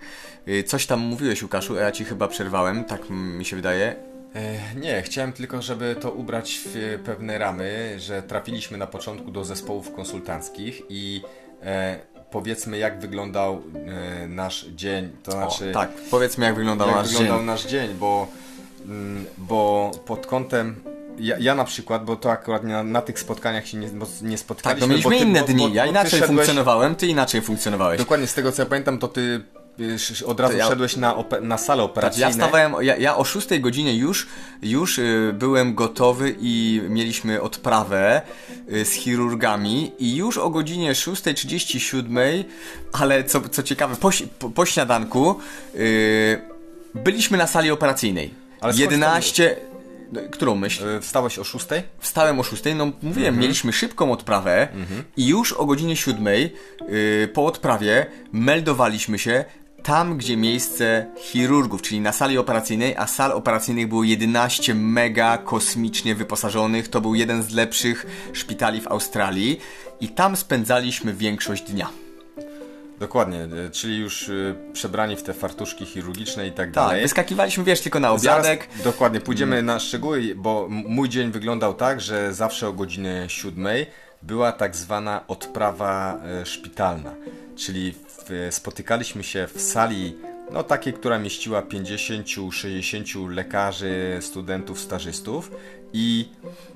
Coś 0.66 0.86
tam 0.86 1.00
mówiłeś, 1.00 1.44
Łukaszu, 1.44 1.78
a 1.78 1.82
ja 1.82 1.92
ci 1.92 2.06
chyba 2.06 2.28
przerwałem, 2.28 2.84
tak 2.84 3.10
mi 3.10 3.46
się 3.46 3.56
wydaje. 3.56 4.07
E, 4.38 4.75
Nie, 4.79 5.01
chciałem 5.01 5.34
tylko, 5.34 5.62
żeby 5.62 5.96
to 6.01 6.12
ubrać 6.12 6.60
w 6.65 6.75
e, 6.77 7.00
pewne 7.00 7.38
ramy, 7.38 7.96
że 8.00 8.24
trafiliśmy 8.24 8.77
na 8.77 8.88
początku 8.88 9.32
do 9.32 9.46
zespołów 9.46 9.94
konsultanckich 9.94 10.82
i 10.89 11.22
e, 11.63 12.00
powiedzmy 12.32 12.77
jak 12.77 13.00
wyglądał 13.00 13.62
e, 14.24 14.27
nasz 14.27 14.65
dzień, 14.65 15.10
to 15.24 15.32
znaczy 15.32 15.70
o, 15.70 15.74
tak, 15.74 15.89
powiedzmy 16.12 16.46
jak 16.46 16.56
wyglądał 16.56 16.88
jak 16.88 16.98
nasz 16.98 17.08
wyglądał 17.08 17.38
dzień. 17.38 17.46
nasz 17.46 17.65
dzień, 17.65 17.94
bo, 18.00 18.27
mm, 18.86 19.25
bo 19.38 19.91
pod 20.06 20.25
kątem 20.27 20.75
ja, 21.20 21.36
ja 21.39 21.56
na 21.56 21.65
przykład, 21.65 22.06
bo 22.06 22.15
to 22.15 22.32
akurat 22.32 22.63
na, 22.63 22.84
na 22.84 23.01
tych 23.01 23.20
spotkaniach 23.20 23.67
się 23.67 23.77
nie, 23.77 23.88
nie 24.22 24.29
Tak, 24.32 24.39
spotkaliśmy. 24.39 24.88
no 24.88 24.91
mieliśmy 24.91 25.12
ty, 25.17 25.24
inne 25.25 25.41
dni. 25.44 25.67
Bo, 25.67 25.74
ja 25.75 25.84
bo 25.84 25.89
inaczej 25.89 26.12
ty 26.12 26.17
szedłeś- 26.17 26.27
funkcjonowałem, 26.27 26.96
ty 26.96 27.08
inaczej 27.08 27.41
funkcjonowałeś. 27.41 27.98
Dokładnie 28.00 28.27
z 28.27 28.34
tego 28.34 28.51
co 28.51 28.62
ja 28.62 28.65
pamiętam, 28.70 28.98
to 28.98 29.08
ty 29.08 29.41
od 30.26 30.40
razu 30.40 30.58
ja- 30.58 30.68
szedłeś 30.68 30.96
na, 30.96 31.24
na 31.42 31.58
salę 31.58 31.82
Tak, 31.84 31.92
operacyjną. 31.92 32.28
ja 32.28 32.32
wstawałem, 32.32 32.76
ja, 32.82 32.98
ja 32.98 33.16
o 33.18 33.24
6 33.24 33.48
godzinie 33.60 33.96
już, 33.98 34.28
już 34.62 34.98
y, 35.00 35.32
byłem 35.34 35.76
gotowy 35.76 36.36
i 36.40 36.82
mieliśmy 36.90 37.42
odprawę 37.42 38.22
y, 38.74 38.86
z 38.86 38.92
chirurgami 38.92 39.92
i 40.00 40.16
już 40.16 40.38
o 40.38 40.50
godzinie 40.50 40.94
6.37, 40.94 42.44
ale 42.94 43.24
co, 43.24 43.50
co 43.50 43.64
ciekawe, 43.64 43.96
po, 43.96 44.10
po, 44.40 44.50
po 44.50 44.66
śniadanku 44.66 45.40
y, 45.76 46.42
byliśmy 46.96 47.38
na 47.38 47.48
sali 47.48 47.72
operacyjnej. 47.72 48.34
Ale 48.62 48.74
skąd 48.74 48.92
11... 48.92 49.56
no, 50.12 50.22
Którą 50.32 50.56
myśl? 50.56 51.00
Wstałeś 51.02 51.40
o 51.40 51.44
6? 51.44 51.66
Wstałem 52.00 52.40
o 52.40 52.44
6, 52.44 52.64
no 52.76 52.92
mówiłem, 53.02 53.40
mieliśmy 53.40 53.74
szybką 53.74 54.12
odprawę 54.12 54.68
i 55.18 55.28
już 55.28 55.54
o 55.54 55.66
godzinie 55.66 55.96
7 55.96 56.26
yy, 56.26 56.50
po 57.34 57.46
odprawie 57.46 58.06
meldowaliśmy 58.32 59.20
się 59.20 59.46
tam, 59.84 60.18
gdzie 60.18 60.38
miejsce 60.38 61.06
chirurgów, 61.18 61.82
czyli 61.82 62.02
na 62.02 62.12
sali 62.12 62.38
operacyjnej, 62.38 62.96
a 62.98 63.08
sal 63.08 63.32
operacyjnych 63.32 63.88
było 63.88 64.04
11 64.04 64.76
mega 64.76 65.38
kosmicznie 65.38 66.16
wyposażonych. 66.16 66.88
To 66.88 67.02
był 67.02 67.16
jeden 67.16 67.44
z 67.44 67.54
lepszych 67.54 68.06
szpitali 68.34 68.82
w 68.82 68.88
Australii 68.88 69.60
i 70.02 70.10
tam 70.10 70.36
spędzaliśmy 70.36 71.14
większość 71.14 71.64
dnia. 71.64 71.90
Dokładnie, 73.00 73.44
y, 73.68 73.70
czyli 73.72 73.98
już 73.98 74.30
y, 74.30 74.56
przebrani 74.74 75.16
w 75.16 75.24
te 75.24 75.34
fartuszki 75.34 75.86
chirurgiczne 75.86 76.48
i 76.48 76.52
tak 76.52 76.58
Tak, 76.66 76.72
dalej. 76.72 77.02
wyskakiwaliśmy, 77.02 77.64
wiesz, 77.64 77.82
tylko 77.82 78.00
na 78.00 78.18
Zaraz, 78.18 78.46
obiadek. 78.46 78.68
dokładnie, 78.84 79.20
pójdziemy 79.22 79.64
na 79.64 79.80
szczegóły, 79.80 80.36
bo 80.36 80.68
mój 80.70 81.10
dzień 81.10 81.32
wyglądał 81.32 81.74
tak, 81.74 82.02
że 82.02 82.34
zawsze 82.34 82.68
o 82.68 82.74
godzinie 82.74 83.26
7 83.28 83.68
była 84.22 84.52
tak 84.52 84.76
zwana 84.76 85.28
odprawa 85.28 86.18
e, 86.42 86.46
szpitalna, 86.46 87.12
czyli 87.58 87.94
w, 87.94 88.48
spotykaliśmy 88.52 89.24
się 89.24 89.48
w 89.54 89.62
sali, 89.62 90.16
no 90.52 90.64
takiej, 90.64 90.94
która 90.94 91.20
mieściła 91.20 91.62
50-60 91.62 93.30
lekarzy, 93.30 94.18
studentów, 94.22 94.80
stażystów. 94.80 95.52
I 95.94 96.30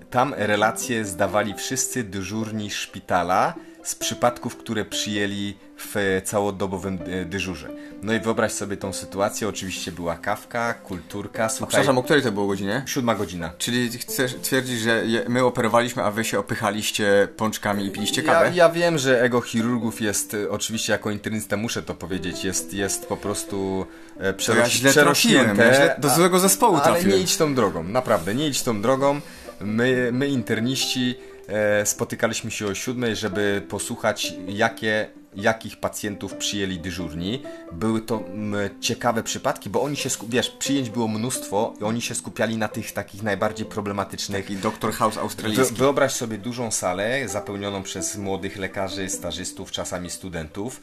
tam 0.09 0.33
relacje 0.38 1.05
zdawali 1.05 1.53
wszyscy 1.53 2.03
dyżurni 2.03 2.69
szpitala 2.69 3.53
z 3.83 3.95
przypadków, 3.95 4.57
które 4.57 4.85
przyjęli 4.85 5.53
w 5.77 6.21
całodobowym 6.23 7.00
e, 7.05 7.25
dyżurze. 7.25 7.69
No 8.01 8.13
i 8.13 8.19
wyobraź 8.19 8.51
sobie 8.51 8.77
tą 8.77 8.93
sytuację, 8.93 9.47
oczywiście 9.47 9.91
była 9.91 10.15
kawka, 10.15 10.73
kulturka, 10.73 11.50
słuchaj, 11.50 11.69
Przepraszam, 11.69 11.97
o 11.97 12.03
której 12.03 12.23
to 12.23 12.31
było 12.31 12.47
godzinie? 12.47 12.83
siódma 12.85 13.15
godzina. 13.15 13.53
Czyli 13.57 13.89
chcesz 13.89 14.35
twierdzić, 14.41 14.79
że 14.79 15.03
my 15.27 15.43
operowaliśmy, 15.43 16.03
a 16.03 16.11
wy 16.11 16.23
się 16.23 16.39
opychaliście 16.39 17.27
pączkami 17.38 17.85
i 17.85 17.91
piliście 17.91 18.23
kawę? 18.23 18.45
Ja, 18.45 18.55
ja 18.55 18.69
wiem, 18.69 18.97
że 18.97 19.21
ego 19.21 19.41
chirurgów 19.41 20.01
jest, 20.01 20.33
e, 20.33 20.50
oczywiście 20.50 20.91
jako 20.91 21.11
internista 21.11 21.57
muszę 21.57 21.83
to 21.83 21.93
powiedzieć, 21.93 22.43
jest, 22.43 22.73
jest 22.73 23.05
po 23.05 23.17
prostu 23.17 23.85
e, 24.19 24.33
przeroś, 24.33 24.59
ja 24.83 24.91
źle 24.91 25.05
ja 25.05 25.73
źle, 25.73 25.95
do 25.97 26.09
złego 26.09 26.39
zespołu 26.39 26.75
Ale 26.75 26.83
trafiłem. 26.83 27.17
nie 27.17 27.23
idź 27.23 27.38
tą 27.38 27.55
drogą, 27.55 27.83
naprawdę, 27.83 28.35
nie 28.35 28.47
idź 28.47 28.63
tą 28.63 28.81
drogą. 28.81 29.21
My, 29.59 30.09
my 30.13 30.27
interniści 30.27 31.15
spotykaliśmy 31.86 32.51
się 32.51 32.67
o 32.67 32.75
siódmej, 32.75 33.15
żeby 33.15 33.63
posłuchać, 33.70 34.34
jakie, 34.48 35.10
jakich 35.36 35.77
pacjentów 35.77 36.36
przyjęli 36.36 36.79
dyżurni. 36.79 37.43
Były 37.72 38.01
to 38.01 38.24
ciekawe 38.79 39.24
przypadki, 39.24 39.70
bo 39.70 39.81
oni 39.81 39.96
się, 39.96 40.10
wiesz, 40.29 40.50
przyjęć 40.50 40.89
było 40.89 41.08
mnóstwo 41.08 41.74
i 41.81 41.84
oni 41.84 42.01
się 42.01 42.15
skupiali 42.15 42.58
na 42.58 42.67
tych 42.67 42.91
takich 42.91 43.24
najbardziej 43.24 43.65
problematycznych 43.65 44.46
Taki 44.46 44.58
Dr. 44.58 44.93
House 44.93 45.17
australijski. 45.17 45.75
wyobraź 45.75 46.13
sobie 46.13 46.38
dużą 46.38 46.72
salę 46.72 47.27
zapełnioną 47.27 47.84
przez 47.84 48.17
młodych 48.17 48.58
lekarzy, 48.58 49.10
stażystów, 49.10 49.72
czasami 49.72 50.10
studentów 50.10 50.81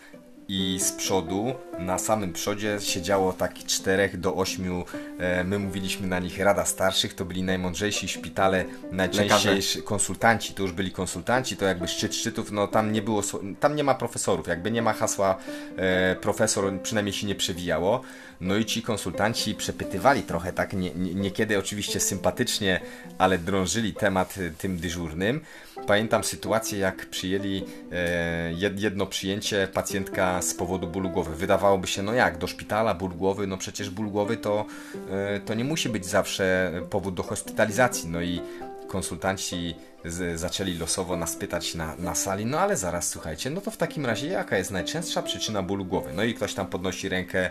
i 0.49 0.79
z 0.81 0.93
przodu, 0.93 1.55
na 1.79 1.99
samym 1.99 2.33
przodzie 2.33 2.79
siedziało 2.81 3.33
takich 3.33 3.67
czterech 3.67 4.21
do 4.21 4.37
ośmiu, 4.37 4.85
e, 5.19 5.45
my 5.45 5.59
mówiliśmy 5.59 6.07
na 6.07 6.19
nich 6.19 6.39
Rada 6.39 6.65
Starszych, 6.65 7.15
to 7.15 7.25
byli 7.25 7.43
najmądrzejsi 7.43 8.09
szpitale, 8.09 8.65
najczęściej 8.93 9.83
konsultanci, 9.85 10.55
to 10.55 10.63
już 10.63 10.73
byli 10.73 10.91
konsultanci, 10.91 11.57
to 11.57 11.65
jakby 11.65 11.89
szczyt 11.89 12.15
szczytów, 12.15 12.53
no 12.53 12.67
tam 12.67 12.93
nie 12.93 13.03
było, 13.03 13.23
tam 13.61 13.77
nie 13.77 13.85
ma 13.85 13.95
profesorów, 13.95 14.47
jakby 14.49 14.71
nie 14.71 14.83
ma 14.83 14.93
hasła 14.93 15.37
e, 15.77 16.17
profesor, 16.17 16.83
przynajmniej 16.83 17.13
się 17.13 17.27
nie 17.27 17.35
przewijało, 17.35 18.03
no 18.41 18.57
i 18.57 18.65
ci 18.65 18.83
konsultanci 18.83 19.55
przepytywali 19.55 20.23
trochę 20.23 20.53
tak, 20.53 20.73
nie, 20.73 20.91
nie, 20.95 21.15
niekiedy 21.15 21.59
oczywiście 21.59 22.01
sympatycznie, 22.01 22.81
ale 23.19 23.39
drążyli 23.39 23.95
temat 23.95 24.39
y, 24.39 24.53
tym 24.59 24.79
dyżurnym. 24.79 25.41
Pamiętam 25.87 26.25
sytuację, 26.25 26.79
jak 26.79 27.07
przyjęli 27.07 27.65
e, 27.93 28.53
jed- 28.55 28.79
jedno 28.79 29.07
przyjęcie 29.07 29.69
pacjentka 29.73 30.38
z 30.43 30.55
powodu 30.55 30.87
bólu 30.87 31.11
głowy. 31.11 31.37
Wydawałoby 31.37 31.87
się, 31.87 32.03
no 32.03 32.13
jak, 32.13 32.39
do 32.39 32.47
szpitala, 32.47 32.95
ból 32.95 33.11
głowy, 33.11 33.47
no 33.47 33.57
przecież 33.57 33.91
ból 33.91 34.07
głowy 34.07 34.37
to, 34.37 34.65
e, 35.11 35.41
to 35.41 35.55
nie 35.55 35.65
musi 35.65 35.89
być 35.89 36.07
zawsze 36.07 36.73
powód 36.91 37.15
do 37.15 37.23
hospitalizacji. 37.23 38.09
No 38.09 38.23
i 38.23 38.41
konsultanci 38.89 39.75
z, 40.05 40.41
zaczęli 40.41 40.79
losowo 40.79 41.17
nas 41.17 41.37
pytać 41.37 41.75
na, 41.75 41.97
na 41.97 42.15
sali, 42.15 42.47
no 42.47 42.61
ale 42.61 42.77
zaraz 42.77 43.09
słuchajcie, 43.09 43.51
no 43.51 43.61
to 43.61 43.71
w 43.71 43.77
takim 43.77 44.07
razie 44.07 44.29
jaka 44.29 44.59
jest 44.59 44.71
najczęstsza 44.71 45.23
przyczyna 45.23 45.63
bólu 45.63 45.85
głowy? 45.85 46.11
No 46.15 46.25
i 46.25 46.35
ktoś 46.35 46.55
tam 46.55 46.67
podnosi 46.67 47.09
rękę, 47.09 47.51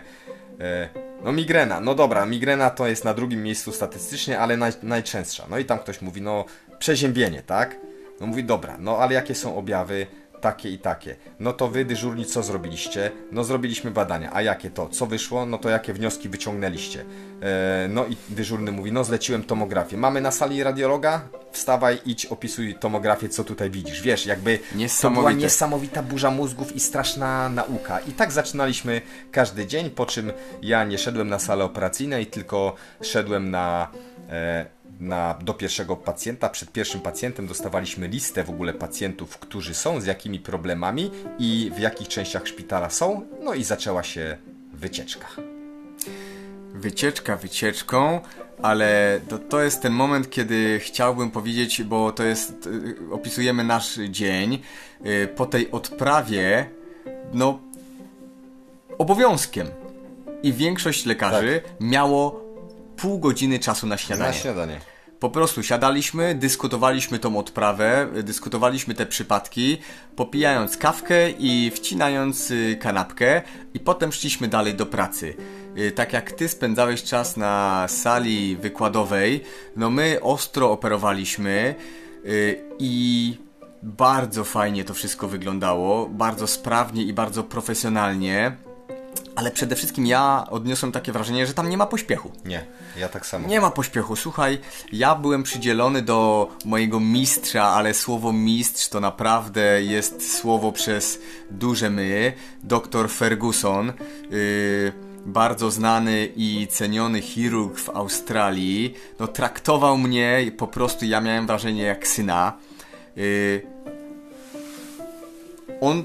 e, 0.60 0.88
no 1.24 1.32
migrena, 1.32 1.80
no 1.80 1.94
dobra, 1.94 2.26
migrena 2.26 2.70
to 2.70 2.86
jest 2.86 3.04
na 3.04 3.14
drugim 3.14 3.42
miejscu 3.42 3.72
statystycznie, 3.72 4.38
ale 4.38 4.56
naj, 4.56 4.72
najczęstsza. 4.82 5.46
No 5.50 5.58
i 5.58 5.64
tam 5.64 5.78
ktoś 5.78 6.02
mówi, 6.02 6.22
no 6.22 6.44
przeziębienie, 6.78 7.42
tak? 7.42 7.76
No 8.20 8.26
mówi, 8.26 8.44
dobra, 8.44 8.76
no 8.78 8.98
ale 8.98 9.14
jakie 9.14 9.34
są 9.34 9.56
objawy? 9.56 10.06
Takie 10.40 10.70
i 10.70 10.78
takie. 10.78 11.16
No 11.40 11.52
to 11.52 11.68
wy 11.68 11.84
dyżurni 11.84 12.24
co 12.24 12.42
zrobiliście? 12.42 13.10
No 13.32 13.44
zrobiliśmy 13.44 13.90
badania. 13.90 14.30
A 14.32 14.42
jakie 14.42 14.70
to? 14.70 14.88
Co 14.88 15.06
wyszło? 15.06 15.46
No 15.46 15.58
to 15.58 15.68
jakie 15.68 15.92
wnioski 15.92 16.28
wyciągnęliście? 16.28 17.04
E, 17.42 17.88
no 17.88 18.06
i 18.06 18.16
dyżurny 18.28 18.72
mówi, 18.72 18.92
no 18.92 19.04
zleciłem 19.04 19.42
tomografię. 19.42 19.96
Mamy 19.96 20.20
na 20.20 20.30
sali 20.30 20.62
radiologa? 20.62 21.20
Wstawaj, 21.52 21.98
idź, 22.06 22.26
opisuj 22.26 22.74
tomografię, 22.74 23.28
co 23.28 23.44
tutaj 23.44 23.70
widzisz. 23.70 24.02
Wiesz, 24.02 24.26
jakby 24.26 24.58
to 25.00 25.10
była 25.10 25.32
niesamowita 25.32 26.02
burza 26.02 26.30
mózgów 26.30 26.76
i 26.76 26.80
straszna 26.80 27.48
nauka. 27.48 27.98
I 28.00 28.12
tak 28.12 28.32
zaczynaliśmy 28.32 29.00
każdy 29.32 29.66
dzień, 29.66 29.90
po 29.90 30.06
czym 30.06 30.32
ja 30.62 30.84
nie 30.84 30.98
szedłem 30.98 31.28
na 31.28 31.38
salę 31.38 31.64
operacyjną, 31.64 32.16
tylko 32.30 32.74
szedłem 33.02 33.50
na, 33.50 33.88
e, 34.28 34.66
na, 35.00 35.38
do 35.42 35.54
pierwszego 35.54 35.96
pacjenta. 35.96 36.48
Przed 36.48 36.72
pierwszym 36.72 37.00
pacjentem 37.00 37.46
dostawaliśmy 37.46 38.08
listę 38.08 38.44
w 38.44 38.50
ogóle 38.50 38.74
pacjentów, 38.74 39.38
którzy 39.38 39.74
są, 39.74 40.00
z 40.00 40.06
jakimi 40.06 40.40
problemami 40.40 41.10
i 41.38 41.72
w 41.76 41.78
jakich 41.78 42.08
częściach 42.08 42.46
szpitala 42.48 42.90
są. 42.90 43.26
No 43.42 43.54
i 43.54 43.64
zaczęła 43.64 44.02
się 44.02 44.36
wycieczka. 44.72 45.26
Wycieczka 46.74 47.36
wycieczką, 47.36 48.20
ale 48.62 49.20
to, 49.28 49.38
to 49.38 49.60
jest 49.60 49.82
ten 49.82 49.92
moment, 49.92 50.30
kiedy 50.30 50.80
chciałbym 50.80 51.30
powiedzieć, 51.30 51.82
bo 51.82 52.12
to 52.12 52.24
jest, 52.24 52.68
opisujemy 53.10 53.64
nasz 53.64 53.94
dzień, 53.94 54.58
y, 55.06 55.28
po 55.36 55.46
tej 55.46 55.70
odprawie, 55.70 56.70
no, 57.32 57.58
obowiązkiem. 58.98 59.66
I 60.42 60.52
większość 60.52 61.06
lekarzy 61.06 61.60
miało 61.80 62.47
pół 63.00 63.18
godziny 63.18 63.58
czasu 63.58 63.86
na 63.86 63.96
śniadanie. 63.96 64.30
Na 64.30 64.36
śniadanie. 64.36 64.80
Po 65.20 65.30
prostu 65.30 65.62
siadaliśmy, 65.62 66.34
dyskutowaliśmy 66.34 67.18
tą 67.18 67.38
odprawę, 67.38 68.08
dyskutowaliśmy 68.22 68.94
te 68.94 69.06
przypadki, 69.06 69.78
popijając 70.16 70.76
kawkę 70.76 71.30
i 71.30 71.70
wcinając 71.74 72.50
y, 72.50 72.78
kanapkę 72.80 73.42
i 73.74 73.80
potem 73.80 74.12
szliśmy 74.12 74.48
dalej 74.48 74.74
do 74.74 74.86
pracy. 74.86 75.34
Y, 75.78 75.92
Tak 75.92 76.12
jak 76.12 76.32
ty 76.32 76.48
spędzałeś 76.48 77.02
czas 77.02 77.36
na 77.36 77.86
sali 77.88 78.56
wykładowej, 78.56 79.44
no 79.76 79.90
my 79.90 80.18
ostro 80.22 80.70
operowaliśmy 80.70 81.74
y, 82.24 82.64
i 82.78 83.36
bardzo 83.82 84.44
fajnie 84.44 84.84
to 84.84 84.94
wszystko 84.94 85.28
wyglądało, 85.28 86.08
bardzo 86.08 86.46
sprawnie 86.46 87.02
i 87.02 87.12
bardzo 87.12 87.44
profesjonalnie. 87.44 88.67
Ale 89.36 89.50
przede 89.50 89.76
wszystkim 89.76 90.06
ja 90.06 90.46
odniosłem 90.50 90.92
takie 90.92 91.12
wrażenie, 91.12 91.46
że 91.46 91.54
tam 91.54 91.70
nie 91.70 91.76
ma 91.76 91.86
pośpiechu. 91.86 92.32
Nie, 92.44 92.66
ja 92.96 93.08
tak 93.08 93.26
samo. 93.26 93.48
Nie 93.48 93.60
ma 93.60 93.70
pośpiechu. 93.70 94.16
Słuchaj, 94.16 94.58
ja 94.92 95.14
byłem 95.14 95.42
przydzielony 95.42 96.02
do 96.02 96.48
mojego 96.64 97.00
mistrza, 97.00 97.64
ale 97.64 97.94
słowo 97.94 98.32
mistrz 98.32 98.88
to 98.88 99.00
naprawdę 99.00 99.82
jest 99.82 100.38
słowo 100.38 100.72
przez 100.72 101.18
duże 101.50 101.90
my. 101.90 102.32
Dr 102.62 103.10
Ferguson, 103.10 103.92
yy, 104.30 104.92
bardzo 105.26 105.70
znany 105.70 106.28
i 106.36 106.66
ceniony 106.70 107.22
chirurg 107.22 107.78
w 107.78 107.90
Australii, 107.90 108.94
no 109.18 109.26
traktował 109.28 109.98
mnie 109.98 110.52
po 110.56 110.66
prostu, 110.66 111.04
ja 111.04 111.20
miałem 111.20 111.46
wrażenie 111.46 111.82
jak 111.82 112.06
syna. 112.06 112.52
Yy, 113.16 113.62
on, 115.80 116.04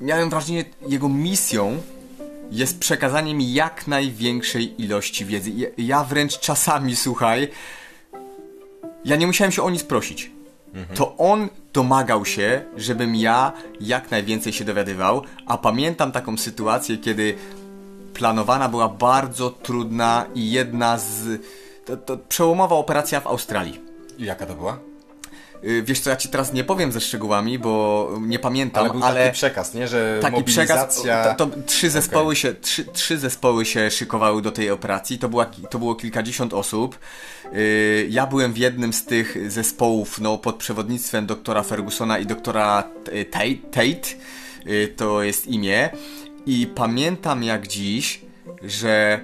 miałem 0.00 0.30
wrażenie, 0.30 0.64
jego 0.88 1.08
misją 1.08 1.80
jest 2.50 2.78
przekazanie 2.78 3.34
mi 3.34 3.52
jak 3.52 3.86
największej 3.86 4.82
ilości 4.82 5.24
wiedzy. 5.24 5.50
Ja, 5.78 6.04
wręcz 6.04 6.38
czasami, 6.38 6.96
słuchaj, 6.96 7.48
ja 9.04 9.16
nie 9.16 9.26
musiałem 9.26 9.52
się 9.52 9.62
o 9.62 9.70
nic 9.70 9.82
prosić. 9.82 10.30
To 10.94 11.16
on 11.16 11.48
domagał 11.72 12.24
się, 12.24 12.64
żebym 12.76 13.14
ja 13.16 13.52
jak 13.80 14.10
najwięcej 14.10 14.52
się 14.52 14.64
dowiadywał, 14.64 15.22
a 15.46 15.58
pamiętam 15.58 16.12
taką 16.12 16.36
sytuację, 16.36 16.98
kiedy 16.98 17.34
planowana 18.14 18.68
była 18.68 18.88
bardzo 18.88 19.50
trudna 19.50 20.26
i 20.34 20.50
jedna 20.50 20.98
z... 20.98 21.40
To, 21.84 21.96
to 21.96 22.16
przełomowa 22.16 22.76
operacja 22.76 23.20
w 23.20 23.26
Australii. 23.26 23.80
I 24.18 24.24
jaka 24.24 24.46
to 24.46 24.54
była? 24.54 24.78
Y, 25.64 25.82
Wiesz 25.82 26.00
co, 26.00 26.10
ja 26.10 26.16
ci 26.16 26.28
teraz 26.28 26.52
nie 26.52 26.64
powiem 26.64 26.92
ze 26.92 27.00
szczegółami, 27.00 27.58
bo 27.58 28.10
nie 28.20 28.38
pamiętam, 28.38 28.80
Ale 28.84 28.90
ale... 28.90 29.14
był 29.14 29.24
taki 29.24 29.34
przekaz, 29.34 29.74
nie? 29.74 29.88
Że 29.88 30.18
Taki 30.22 30.44
przekaz, 30.44 30.78
mobilizacja... 30.78 31.34
to, 31.34 31.46
to 31.46 31.56
trzy, 31.66 31.90
zespoły 31.90 32.36
się, 32.36 32.54
trzy, 32.54 32.84
trzy 32.84 33.18
zespoły 33.18 33.64
się 33.64 33.90
szykowały 33.90 34.42
do 34.42 34.50
tej 34.52 34.70
operacji, 34.70 35.18
to, 35.18 35.28
była, 35.28 35.44
to 35.44 35.78
było 35.78 35.94
kilkadziesiąt 35.94 36.54
osób. 36.54 36.98
Yy, 37.52 38.06
ja 38.10 38.26
byłem 38.26 38.52
w 38.52 38.58
jednym 38.58 38.92
z 38.92 39.04
tych 39.04 39.50
zespołów 39.50 40.20
no, 40.20 40.38
pod 40.38 40.56
przewodnictwem 40.56 41.26
doktora 41.26 41.62
Fergusona 41.62 42.18
i 42.18 42.26
doktora 42.26 42.82
T- 43.04 43.24
Tate, 43.24 43.54
Tate 43.70 44.08
to 44.96 45.22
jest 45.22 45.46
imię. 45.46 45.90
I 46.46 46.66
pamiętam 46.74 47.42
jak 47.42 47.66
dziś, 47.66 48.20
że 48.62 49.20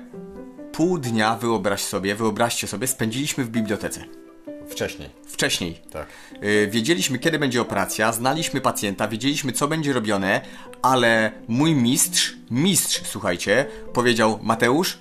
pół 0.73 0.99
dnia, 0.99 1.37
wyobraź 1.37 1.81
sobie, 1.81 2.15
wyobraźcie 2.15 2.67
sobie, 2.67 2.87
spędziliśmy 2.87 3.45
w 3.45 3.51
bibliotece. 3.51 4.24
Wcześniej, 4.69 5.11
Wcześniej. 5.27 5.81
tak. 5.93 6.07
Yy, 6.43 6.69
Wiedzieliśmy, 6.71 7.19
kiedy 7.19 7.39
będzie 7.39 7.61
operacja, 7.61 8.13
znaliśmy 8.13 8.61
pacjenta, 8.61 9.09
wiedzieliśmy, 9.09 9.53
co 9.53 9.69
będzie 9.69 9.93
robione, 9.93 10.41
ale 10.83 11.33
mój 11.49 11.75
mistrz, 11.75 12.35
mistrz, 12.51 13.03
słuchajcie, 13.05 13.67
powiedział: 13.93 14.39
Mateusz, 14.43 14.99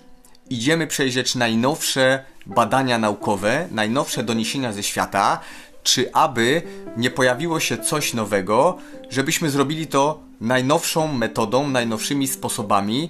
idziemy 0.50 0.88
przejrzeć 0.88 1.36
najnowsze 1.36 2.24
badania 2.46 2.98
naukowe, 2.98 3.68
najnowsze 3.72 4.24
doniesienia 4.24 4.74
ze 4.74 4.84
świata, 4.84 5.40
czy 5.84 6.14
aby 6.14 6.62
nie 6.98 7.10
pojawiło 7.10 7.60
się 7.60 7.78
coś 7.78 8.14
nowego, 8.14 8.78
żebyśmy 9.10 9.50
zrobili 9.50 9.88
to 9.88 10.20
najnowszą 10.42 11.14
metodą, 11.14 11.68
najnowszymi 11.68 12.28
sposobami. 12.28 13.10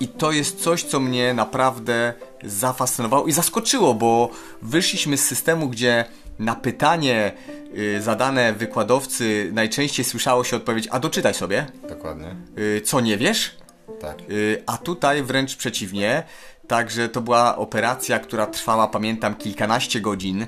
I 0.00 0.08
to 0.08 0.32
jest 0.32 0.60
coś, 0.60 0.82
co 0.82 1.00
mnie 1.00 1.34
naprawdę 1.34 2.12
zafascynowało 2.44 3.26
i 3.26 3.32
zaskoczyło, 3.32 3.94
bo 3.94 4.30
wyszliśmy 4.62 5.16
z 5.16 5.24
systemu, 5.24 5.68
gdzie 5.68 6.04
na 6.38 6.54
pytanie 6.54 7.32
y, 7.76 8.02
zadane 8.02 8.52
wykładowcy 8.52 9.50
najczęściej 9.52 10.04
słyszało 10.04 10.44
się 10.44 10.56
odpowiedź, 10.56 10.88
a 10.90 10.98
doczytaj 10.98 11.34
sobie, 11.34 11.66
Dokładnie, 11.88 12.34
y, 12.58 12.80
co 12.80 13.00
nie 13.00 13.16
wiesz, 13.16 13.56
tak. 14.00 14.18
y, 14.30 14.62
a 14.66 14.78
tutaj 14.78 15.22
wręcz 15.22 15.56
przeciwnie. 15.56 16.22
Także 16.66 17.08
to 17.08 17.20
była 17.20 17.56
operacja, 17.56 18.18
która 18.18 18.46
trwała, 18.46 18.88
pamiętam, 18.88 19.34
kilkanaście 19.34 20.00
godzin. 20.00 20.46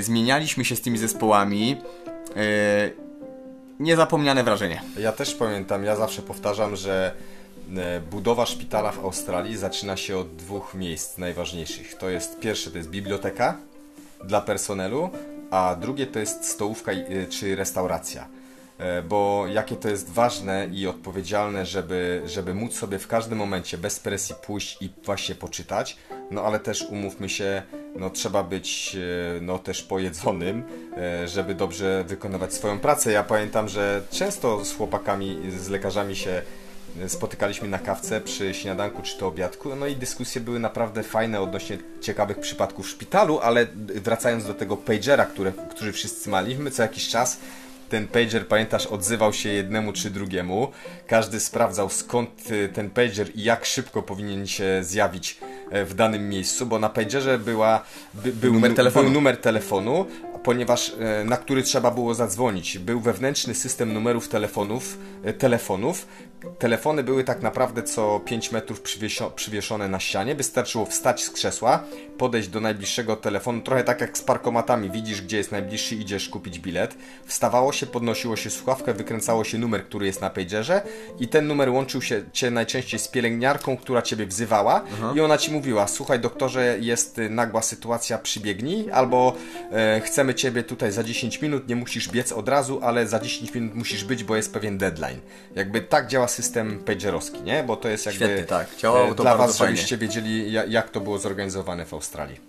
Zmienialiśmy 0.00 0.64
się 0.64 0.76
z 0.76 0.80
tymi 0.80 0.98
zespołami. 0.98 1.76
Niezapomniane 3.80 4.44
wrażenie. 4.44 4.82
Ja 4.98 5.12
też 5.12 5.34
pamiętam, 5.34 5.84
ja 5.84 5.96
zawsze 5.96 6.22
powtarzam, 6.22 6.76
że 6.76 7.14
budowa 8.10 8.46
szpitala 8.46 8.92
w 8.92 8.98
Australii 9.04 9.56
zaczyna 9.56 9.96
się 9.96 10.16
od 10.16 10.36
dwóch 10.36 10.74
miejsc 10.74 11.18
najważniejszych. 11.18 11.94
To 11.94 12.10
jest 12.10 12.40
pierwsze 12.40 12.70
to 12.70 12.78
jest 12.78 12.90
biblioteka 12.90 13.56
dla 14.24 14.40
personelu, 14.40 15.10
a 15.50 15.76
drugie 15.80 16.06
to 16.06 16.18
jest 16.18 16.44
stołówka 16.44 16.92
y, 16.92 17.26
czy 17.30 17.56
restauracja. 17.56 18.28
E, 18.78 19.02
Bo 19.02 19.44
jakie 19.52 19.76
to 19.76 19.88
jest 19.88 20.10
ważne 20.10 20.68
i 20.72 20.86
odpowiedzialne, 20.86 21.66
żeby, 21.66 22.22
żeby 22.26 22.54
móc 22.54 22.74
sobie 22.74 22.98
w 22.98 23.06
każdym 23.06 23.38
momencie 23.38 23.78
bez 23.78 24.00
presji 24.00 24.34
pójść 24.46 24.82
i 24.82 24.90
właśnie 25.04 25.34
poczytać, 25.34 25.96
no 26.30 26.42
ale 26.42 26.60
też 26.60 26.82
umówmy 26.82 27.28
się, 27.28 27.62
no 27.96 28.10
trzeba 28.10 28.42
być 28.42 28.96
e, 28.96 29.40
no 29.40 29.58
też 29.58 29.82
pojedzonym, 29.82 30.62
e, 30.96 31.28
żeby 31.28 31.54
dobrze 31.54 32.04
wykonywać 32.06 32.54
swoją 32.54 32.78
pracę. 32.78 33.12
Ja 33.12 33.22
pamiętam, 33.22 33.68
że 33.68 34.02
często 34.10 34.64
z 34.64 34.76
chłopakami, 34.76 35.40
z 35.58 35.68
lekarzami 35.68 36.16
się 36.16 36.30
e, 36.30 36.42
spotykaliśmy 37.08 37.68
na 37.68 37.78
kawce 37.78 38.20
przy 38.20 38.54
śniadanku 38.54 39.02
czy 39.02 39.18
to 39.18 39.26
obiadku, 39.26 39.76
no 39.76 39.86
i 39.86 39.96
dyskusje 39.96 40.40
były 40.40 40.58
naprawdę 40.58 41.02
fajne 41.02 41.40
odnośnie 41.40 41.78
ciekawych 42.00 42.38
przypadków 42.40 42.86
w 42.86 42.90
szpitalu, 42.90 43.38
ale 43.42 43.66
wracając 43.76 44.46
do 44.46 44.54
tego 44.54 44.76
pagera, 44.76 45.26
które, 45.26 45.52
który 45.70 45.92
wszyscy 45.92 46.30
maliśmy 46.30 46.70
co 46.70 46.82
jakiś 46.82 47.08
czas, 47.08 47.38
ten 47.88 48.08
pager, 48.08 48.48
pamiętasz, 48.48 48.86
odzywał 48.86 49.32
się 49.32 49.48
jednemu 49.48 49.92
czy 49.92 50.10
drugiemu. 50.10 50.70
Każdy 51.06 51.40
sprawdzał 51.40 51.90
skąd 51.90 52.50
y, 52.50 52.68
ten 52.68 52.90
pager 52.90 53.26
i 53.34 53.42
jak 53.42 53.64
szybko 53.64 54.02
powinien 54.02 54.46
się 54.46 54.78
zjawić 54.84 55.38
e, 55.70 55.84
w 55.84 55.94
danym 55.94 56.28
miejscu, 56.28 56.66
bo 56.66 56.78
na 56.78 56.88
pagerze 56.88 57.38
była, 57.38 57.84
by, 58.14 58.32
był, 58.32 58.52
Numer 58.52 58.70
nu- 58.70 58.76
telefonu. 58.76 59.04
był 59.04 59.14
numer 59.14 59.36
telefonu, 59.36 60.06
ponieważ 60.44 60.92
e, 61.00 61.24
na 61.24 61.36
który 61.36 61.62
trzeba 61.62 61.90
było 61.90 62.14
zadzwonić. 62.14 62.78
Był 62.78 63.00
wewnętrzny 63.00 63.54
system 63.54 63.92
numerów 63.92 64.28
telefonów, 64.28 64.98
e, 65.24 65.32
telefonów. 65.32 66.06
Telefony 66.58 67.02
były 67.02 67.24
tak 67.24 67.42
naprawdę 67.42 67.82
co 67.82 68.20
5 68.20 68.52
metrów 68.52 68.82
przywieszone 69.34 69.88
na 69.88 70.00
ścianie. 70.00 70.34
Wystarczyło 70.34 70.86
wstać 70.86 71.24
z 71.24 71.30
krzesła, 71.30 71.84
podejść 72.18 72.48
do 72.48 72.60
najbliższego 72.60 73.16
telefonu, 73.16 73.60
trochę 73.62 73.84
tak 73.84 74.00
jak 74.00 74.18
z 74.18 74.22
parkomatami. 74.22 74.90
Widzisz, 74.90 75.22
gdzie 75.22 75.36
jest 75.36 75.52
najbliższy, 75.52 75.94
idziesz 75.94 76.28
kupić 76.28 76.58
bilet. 76.58 76.94
Wstawało 77.24 77.72
się, 77.72 77.86
podnosiło 77.86 78.36
się 78.36 78.50
słuchawkę, 78.50 78.94
wykręcało 78.94 79.44
się 79.44 79.58
numer, 79.58 79.84
który 79.84 80.06
jest 80.06 80.20
na 80.20 80.30
pagerze 80.30 80.82
i 81.20 81.28
ten 81.28 81.46
numer 81.46 81.70
łączył 81.70 82.02
się 82.02 82.22
cię 82.32 82.50
najczęściej 82.50 83.00
z 83.00 83.08
pielęgniarką, 83.08 83.76
która 83.76 84.02
ciebie 84.02 84.26
wzywała 84.26 84.84
i 85.14 85.20
ona 85.20 85.38
ci 85.38 85.52
mówiła, 85.52 85.88
słuchaj 85.88 86.20
doktorze, 86.20 86.76
jest 86.80 87.20
nagła 87.30 87.62
sytuacja, 87.62 88.18
przybiegnij, 88.18 88.90
albo 88.90 89.36
e, 89.72 90.00
chcemy 90.00 90.34
ciebie 90.34 90.62
tutaj 90.62 90.92
za 90.92 91.02
10 91.04 91.42
minut, 91.42 91.68
nie 91.68 91.76
musisz 91.76 92.08
biec 92.08 92.32
od 92.32 92.48
razu, 92.48 92.80
ale 92.82 93.06
za 93.06 93.20
10 93.20 93.54
minut 93.54 93.74
musisz 93.74 94.04
być, 94.04 94.24
bo 94.24 94.36
jest 94.36 94.52
pewien 94.52 94.78
deadline. 94.78 95.20
Jakby 95.54 95.80
tak 95.80 96.06
działa 96.06 96.28
system 96.30 96.78
pagerowski, 96.84 97.42
nie? 97.42 97.62
Bo 97.64 97.76
to 97.76 97.88
jest 97.88 98.06
jakby 98.06 98.24
Świetnie, 98.24 98.44
tak. 98.44 98.76
Działało 98.76 99.06
e, 99.08 99.14
to 99.14 99.22
dla 99.22 99.36
was, 99.36 99.58
fajnie. 99.58 99.76
żebyście 99.76 99.96
wiedzieli 99.96 100.52
ja- 100.52 100.64
jak 100.64 100.90
to 100.90 101.00
było 101.00 101.18
zorganizowane 101.18 101.84
w 101.86 101.94
Australii. 101.94 102.40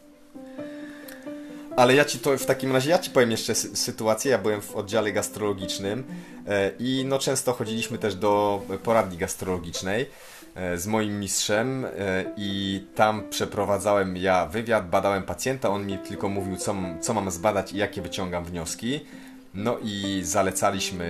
Ale 1.77 1.95
ja 1.95 2.05
ci 2.05 2.19
to 2.19 2.37
w 2.37 2.45
takim 2.45 2.71
razie, 2.71 2.89
ja 2.89 2.99
ci 2.99 3.09
powiem 3.09 3.31
jeszcze 3.31 3.53
sy- 3.53 3.75
sytuację. 3.75 4.31
Ja 4.31 4.37
byłem 4.37 4.61
w 4.61 4.75
oddziale 4.75 5.11
gastrologicznym 5.11 6.03
e, 6.47 6.71
i 6.79 7.05
no 7.07 7.19
często 7.19 7.53
chodziliśmy 7.53 7.97
też 7.97 8.15
do 8.15 8.61
poradni 8.83 9.17
gastrologicznej 9.17 10.09
e, 10.55 10.77
z 10.77 10.87
moim 10.87 11.19
mistrzem 11.19 11.85
i 12.37 12.83
tam 12.95 13.29
przeprowadzałem 13.29 14.17
ja 14.17 14.45
wywiad, 14.45 14.89
badałem 14.89 15.23
pacjenta, 15.23 15.69
on 15.69 15.85
mi 15.85 15.97
tylko 15.97 16.29
mówił 16.29 16.55
co, 16.57 16.75
co 17.01 17.13
mam 17.13 17.31
zbadać 17.31 17.71
i 17.73 17.77
jakie 17.77 18.01
wyciągam 18.01 18.45
wnioski. 18.45 19.05
No 19.53 19.77
i 19.83 20.21
zalecaliśmy 20.23 21.05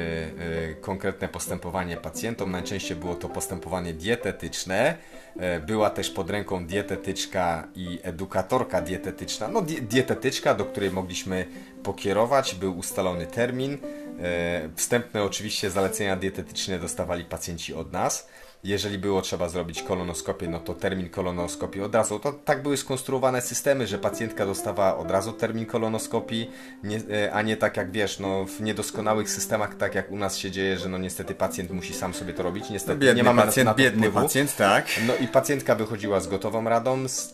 e, 0.72 0.74
konkretne 0.74 1.28
postępowanie 1.28 1.98
pacjentom. 1.98 2.52
Najczęściej 2.52 2.98
było 2.98 3.16
to 3.16 3.30
postępowanie 3.30 3.94
dietetyczne. 3.94 4.98
E, 5.40 5.60
Była 5.60 5.90
też 5.90 6.10
pod 6.10 6.30
ręką 6.30 6.66
dietetyczka 6.68 7.68
i 7.76 8.00
edukatorka 8.04 8.82
dietetyczna. 8.82 9.48
No, 9.48 9.62
di- 9.62 9.82
dietetyczka, 9.82 10.54
do 10.56 10.66
której 10.66 10.92
mogliśmy 10.92 11.46
pokierować, 11.84 12.56
był 12.56 12.78
ustalony 12.78 13.26
termin. 13.28 13.78
E, 14.22 14.70
Wstępne 14.76 15.24
oczywiście 15.24 15.70
zalecenia 15.70 16.16
dietetyczne 16.16 16.80
dostawali 16.80 17.26
pacjenci 17.26 17.74
od 17.74 17.92
nas. 17.92 18.28
Jeżeli 18.64 18.98
było 18.98 19.22
trzeba 19.22 19.50
zrobić 19.50 19.84
kolonoskopię, 19.84 20.48
no 20.48 20.60
to 20.60 20.74
termin 20.74 21.10
kolonoskopii 21.10 21.82
od 21.82 21.96
razu. 21.96 22.20
To 22.20 22.34
tak 22.34 22.64
były 22.64 22.78
skonstruowane 22.78 23.42
systemy, 23.42 23.88
że 23.88 23.98
pacjentka 23.98 24.46
dostawała 24.46 24.98
od 24.98 25.12
razu 25.12 25.34
termin 25.34 25.66
kolonoskopii, 25.66 26.52
nie, 26.84 26.98
e, 26.98 27.34
a 27.34 27.42
nie 27.42 27.58
tak 27.58 27.78
jak 27.78 27.92
wiesz, 27.92 28.20
no 28.20 28.46
w 28.46 28.62
niedoskonałych 28.62 29.30
systemach, 29.30 29.76
tak 29.76 29.96
jak 29.96 30.12
u 30.12 30.18
nas 30.18 30.38
się 30.38 30.52
dzieje, 30.52 30.78
że 30.78 30.90
no 30.90 30.98
niestety 30.98 31.36
pacjent 31.36 31.72
musi 31.72 31.94
sam 31.94 32.14
sobie 32.14 32.34
to 32.34 32.44
robić. 32.44 32.70
Niestety 32.70 33.00
Biedny 33.00 33.18
nie 33.18 33.24
mamy 33.24 33.42
pacjent, 33.42 33.66
na 33.66 33.74
to 33.74 33.78
biedny 33.78 34.08
wpływu. 34.08 34.28
pacjent, 34.28 34.56
tak. 34.56 34.86
No 35.08 35.14
i 35.16 35.28
pacjentka 35.28 35.76
wychodziła 35.76 36.20
z 36.20 36.28
gotową 36.28 36.64
radą, 36.64 37.08
z, 37.08 37.34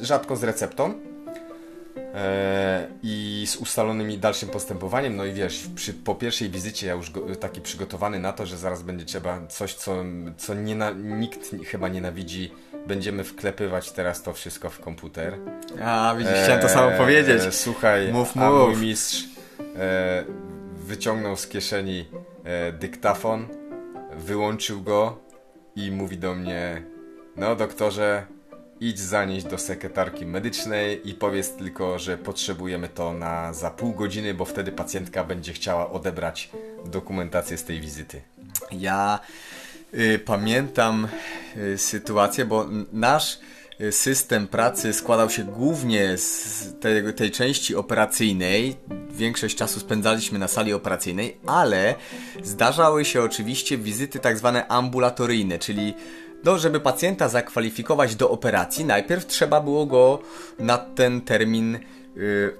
rzadko 0.00 0.36
z 0.36 0.44
receptą 0.44 0.94
i 3.02 3.44
z 3.46 3.56
ustalonymi 3.56 4.18
dalszym 4.18 4.48
postępowaniem. 4.48 5.16
No 5.16 5.24
i 5.24 5.32
wiesz, 5.32 5.66
przy, 5.74 5.94
po 5.94 6.14
pierwszej 6.14 6.50
wizycie 6.50 6.86
ja 6.86 6.92
już 6.92 7.10
go, 7.10 7.36
taki 7.36 7.60
przygotowany 7.60 8.18
na 8.18 8.32
to, 8.32 8.46
że 8.46 8.56
zaraz 8.58 8.82
będzie 8.82 9.04
trzeba 9.04 9.46
coś, 9.48 9.74
co, 9.74 9.96
co 10.36 10.54
niena, 10.54 10.90
nikt 10.90 11.50
chyba 11.66 11.88
nienawidzi. 11.88 12.52
Będziemy 12.86 13.24
wklepywać 13.24 13.90
teraz 13.92 14.22
to 14.22 14.32
wszystko 14.32 14.70
w 14.70 14.80
komputer. 14.80 15.38
A, 15.84 16.14
widzisz, 16.18 16.34
chciałem 16.44 16.60
to 16.62 16.68
samo 16.68 16.92
Eee, 16.92 16.98
powiedzieć. 16.98 17.42
Słuchaj, 17.54 18.12
Mów, 18.12 18.36
mów. 18.36 18.68
mój 18.68 18.76
mistrz 18.76 19.24
e, 19.76 20.24
wyciągnął 20.76 21.36
z 21.36 21.46
kieszeni 21.46 22.08
e, 22.44 22.72
dyktafon, 22.72 23.46
wyłączył 24.16 24.82
go 24.82 25.18
i 25.76 25.90
mówi 25.90 26.18
do 26.18 26.34
mnie: 26.34 26.82
No, 27.36 27.56
doktorze, 27.56 28.26
idź 28.80 28.98
zanieść 28.98 29.46
do 29.46 29.58
sekretarki 29.58 30.26
medycznej 30.26 31.08
i 31.08 31.14
powiedz 31.14 31.50
tylko, 31.50 31.98
że 31.98 32.18
potrzebujemy 32.18 32.88
to 32.88 33.12
na 33.12 33.52
za 33.52 33.70
pół 33.70 33.92
godziny, 33.92 34.34
bo 34.34 34.44
wtedy 34.44 34.72
pacjentka 34.72 35.24
będzie 35.24 35.52
chciała 35.52 35.90
odebrać 35.90 36.50
dokumentację 36.84 37.58
z 37.58 37.64
tej 37.64 37.80
wizyty. 37.80 38.22
Ja 38.72 39.20
y, 39.94 40.18
pamiętam 40.24 41.08
y, 41.56 41.78
sytuację, 41.78 42.44
bo 42.44 42.66
nasz 42.92 43.38
y, 43.80 43.92
system 43.92 44.48
pracy 44.48 44.92
składał 44.92 45.30
się 45.30 45.44
głównie 45.44 46.18
z 46.18 46.64
tej, 46.80 47.14
tej 47.14 47.30
części 47.30 47.76
operacyjnej. 47.76 48.76
Większość 49.10 49.56
czasu 49.56 49.80
spędzaliśmy 49.80 50.38
na 50.38 50.48
sali 50.48 50.72
operacyjnej, 50.72 51.36
ale 51.46 51.94
zdarzały 52.42 53.04
się 53.04 53.22
oczywiście 53.22 53.78
wizyty 53.78 54.18
tak 54.18 54.38
zwane 54.38 54.66
ambulatoryjne, 54.66 55.58
czyli 55.58 55.94
no, 56.44 56.58
żeby 56.58 56.80
pacjenta 56.80 57.28
zakwalifikować 57.28 58.16
do 58.16 58.30
operacji, 58.30 58.84
najpierw 58.84 59.26
trzeba 59.26 59.60
było 59.60 59.86
go 59.86 60.18
na 60.58 60.78
ten 60.78 61.20
termin 61.20 61.78
y, 62.16 62.56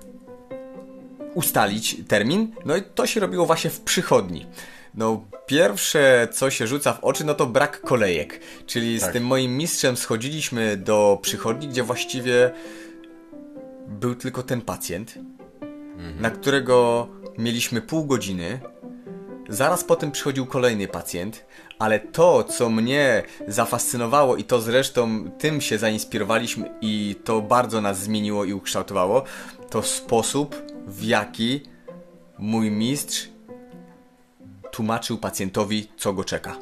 ustalić 1.35 1.97
termin, 2.09 2.53
no 2.65 2.77
i 2.77 2.83
to 2.83 3.07
się 3.07 3.21
robiło 3.21 3.47
właśnie 3.47 3.71
w 3.71 3.81
przychodni. 3.81 4.47
No, 4.95 5.25
pierwsze 5.47 6.29
co 6.33 6.51
się 6.51 6.67
rzuca 6.67 6.93
w 6.93 7.05
oczy, 7.05 7.25
no 7.25 7.35
to 7.35 7.47
brak 7.47 7.81
kolejek. 7.81 8.41
Czyli 8.67 9.01
Tak. 9.01 9.11
z 9.11 9.13
tym 9.13 9.27
moim 9.27 9.57
mistrzem 9.57 9.97
schodziliśmy 9.97 10.77
do 10.77 11.19
przychodni, 11.23 11.69
gdzie 11.69 11.83
właściwie 11.83 12.51
był 13.89 14.15
tylko 14.15 14.43
ten 14.43 14.61
pacjent, 14.61 15.15
na 16.21 16.31
którego 16.31 17.09
mieliśmy 17.39 17.81
pół 17.83 18.05
godziny. 18.05 18.61
Zaraz 19.49 19.85
potem 19.85 20.11
przychodził 20.11 20.47
kolejny 20.47 20.89
pacjent, 20.89 21.45
ale 21.79 22.01
to, 22.01 22.45
co 22.45 22.71
mnie 22.71 23.23
zafascynowało 23.49 24.37
i 24.37 24.45
to 24.45 24.61
zresztą 24.61 25.31
tym 25.39 25.61
się 25.61 25.79
zainspirowaliśmy 25.79 26.71
i 26.81 27.17
to 27.25 27.41
bardzo 27.41 27.81
nas 27.81 27.99
zmieniło 27.99 28.45
i 28.45 28.53
ukształtowało, 28.53 29.25
to 29.71 29.83
sposób, 29.83 30.63
w 30.87 31.05
jaki 31.05 31.61
mój 32.39 32.71
mistrz 32.71 33.29
tłumaczył 34.73 35.19
pacjentowi, 35.19 35.89
co 35.97 36.13
go 36.13 36.25
czeka. 36.25 36.57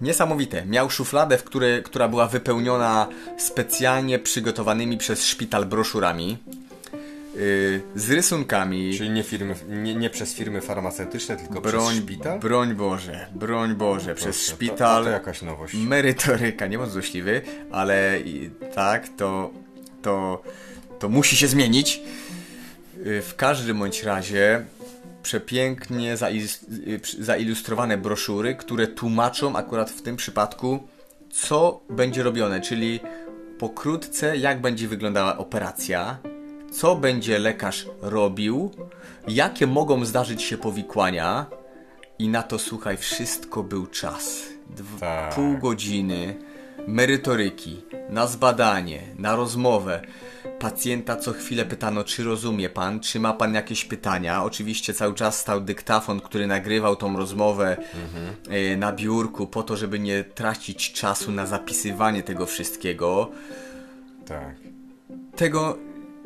Niesamowite. 0.00 0.66
Miał 0.66 0.90
szufladę, 0.90 1.38
w 1.38 1.44
której, 1.44 1.82
która 1.82 2.08
była 2.08 2.26
wypełniona 2.26 3.08
specjalnie 3.38 4.18
przygotowanymi 4.18 4.98
przez 4.98 5.26
szpital 5.26 5.66
broszurami 5.66 6.38
z 7.94 8.10
rysunkami. 8.10 8.94
Czyli 8.98 9.10
nie, 9.10 9.22
firmy, 9.22 9.54
nie, 9.68 9.94
nie 9.94 10.10
przez 10.10 10.34
firmy 10.34 10.60
farmaceutyczne, 10.60 11.36
tylko 11.36 11.60
broń, 11.60 11.86
przez 11.86 12.04
szpital? 12.04 12.38
broń 12.38 12.74
Boże, 12.74 13.26
broń 13.34 13.74
Boże, 13.74 14.14
przez 14.14 14.36
Proszę, 14.36 14.52
szpital. 14.52 15.02
To, 15.02 15.04
to, 15.04 15.10
jakaś 15.10 15.42
nowość. 15.42 15.74
Merytoryka, 15.74 16.66
nie 16.66 16.78
bądź 16.78 16.90
złośliwy, 16.90 17.42
ale 17.72 18.20
i, 18.20 18.50
tak, 18.74 19.08
to, 19.16 19.50
to, 20.02 20.42
to 20.98 21.08
musi 21.08 21.36
się 21.36 21.48
zmienić. 21.48 22.00
Y, 23.06 23.22
W 23.22 23.36
każdym 23.36 23.78
bądź 23.78 24.02
razie 24.02 24.64
przepięknie 25.22 26.12
y, 26.12 27.24
zailustrowane 27.24 27.98
broszury, 27.98 28.54
które 28.54 28.86
tłumaczą 28.86 29.56
akurat 29.56 29.90
w 29.90 30.02
tym 30.02 30.16
przypadku, 30.16 30.88
co 31.30 31.80
będzie 31.90 32.22
robione, 32.22 32.60
czyli 32.60 33.00
pokrótce, 33.58 34.36
jak 34.36 34.60
będzie 34.60 34.88
wyglądała 34.88 35.38
operacja, 35.38 36.18
co 36.74 36.96
będzie 36.96 37.38
lekarz 37.38 37.86
robił, 38.02 38.70
jakie 39.28 39.66
mogą 39.66 40.04
zdarzyć 40.04 40.42
się 40.42 40.58
powikłania 40.58 41.46
i 42.18 42.28
na 42.28 42.42
to, 42.42 42.58
słuchaj, 42.58 42.96
wszystko 42.96 43.62
był 43.62 43.86
czas. 43.86 44.42
Dw- 44.76 45.00
Tak. 45.00 45.34
Pół 45.34 45.58
godziny 45.58 46.36
merytoryki, 46.88 47.82
na 48.10 48.26
zbadanie, 48.26 49.02
na 49.18 49.36
rozmowę. 49.36 50.00
Pacjenta 50.58 51.16
co 51.16 51.32
chwilę 51.32 51.64
pytano, 51.64 52.04
czy 52.04 52.24
rozumie 52.24 52.68
pan, 52.68 53.00
czy 53.00 53.20
ma 53.20 53.32
pan 53.32 53.54
jakieś 53.54 53.84
pytania. 53.84 54.44
Oczywiście 54.44 54.94
cały 54.94 55.14
czas 55.14 55.38
stał 55.40 55.60
dyktafon, 55.60 56.20
który 56.20 56.46
nagrywał 56.46 56.96
tą 56.96 57.16
rozmowę 57.16 57.76
e, 58.50 58.76
na 58.76 58.92
biurku, 58.92 59.46
po 59.46 59.62
to, 59.62 59.76
żeby 59.76 59.98
nie 59.98 60.24
tracić 60.24 60.92
czasu 60.92 61.32
na 61.32 61.46
zapisywanie 61.46 62.22
tego 62.22 62.46
wszystkiego 62.46 63.30
Tak. 64.26 64.54
tego 65.36 65.78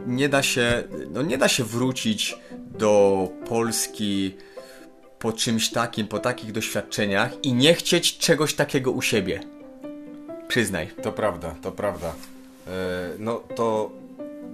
nie 0.06 0.28
da 0.28 0.42
się, 0.42 0.84
no 1.10 1.22
nie 1.22 1.38
da 1.38 1.48
się 1.48 1.64
wrócić 1.64 2.38
do 2.78 3.28
Polski 3.48 4.34
po 5.18 5.32
czymś 5.32 5.70
takim, 5.70 6.08
po 6.08 6.18
takich 6.18 6.52
doświadczeniach 6.52 7.32
i 7.42 7.52
nie 7.52 7.74
chcieć 7.74 8.18
czegoś 8.18 8.54
takiego 8.54 8.90
u 8.90 9.02
siebie. 9.02 9.40
Przyznaj. 10.48 10.88
To 11.02 11.12
prawda, 11.12 11.54
to 11.62 11.72
prawda. 11.72 12.14
E, 12.66 12.70
no 13.18 13.42
to, 13.54 13.90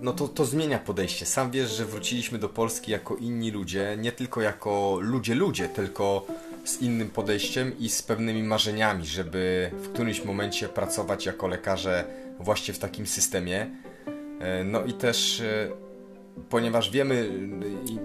no 0.00 0.12
to, 0.12 0.28
to 0.28 0.44
zmienia 0.44 0.78
podejście. 0.78 1.26
Sam 1.26 1.50
wiesz, 1.50 1.70
że 1.70 1.84
wróciliśmy 1.84 2.38
do 2.38 2.48
Polski 2.48 2.92
jako 2.92 3.16
inni 3.16 3.50
ludzie, 3.50 3.96
nie 3.98 4.12
tylko 4.12 4.40
jako 4.40 4.98
ludzie 5.00 5.34
ludzie, 5.34 5.68
tylko 5.68 6.26
z 6.64 6.82
innym 6.82 7.10
podejściem 7.10 7.78
i 7.78 7.88
z 7.88 8.02
pewnymi 8.02 8.42
marzeniami, 8.42 9.06
żeby 9.06 9.70
w 9.72 9.92
którymś 9.92 10.24
momencie 10.24 10.68
pracować 10.68 11.26
jako 11.26 11.46
lekarze 11.46 12.04
właśnie 12.38 12.74
w 12.74 12.78
takim 12.78 13.06
systemie. 13.06 13.70
E, 14.44 14.64
no 14.64 14.84
i 14.84 14.92
też 14.92 15.40
e, 15.40 15.68
ponieważ 16.48 16.90
wiemy, 16.90 17.30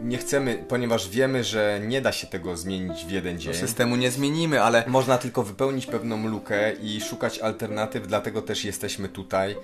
nie 0.04 0.18
chcemy, 0.18 0.66
ponieważ 0.68 1.10
wiemy, 1.10 1.44
że 1.44 1.80
nie 1.88 2.02
da 2.02 2.12
się 2.12 2.28
tego 2.28 2.58
zmienić 2.58 3.06
w 3.06 3.12
jeden 3.12 3.40
dzień. 3.40 3.54
Systemu 3.54 3.96
nie 3.96 4.12
zmienimy, 4.12 4.62
ale 4.64 4.84
Można 4.88 5.18
tylko 5.18 5.44
wypełnić 5.44 5.86
pewną 5.86 6.28
lukę 6.28 6.74
i 6.74 7.02
szukać 7.02 7.40
alternatyw, 7.40 8.08
dlatego 8.08 8.42
też 8.42 8.66
jesteśmy 8.66 9.10
tutaj, 9.10 9.56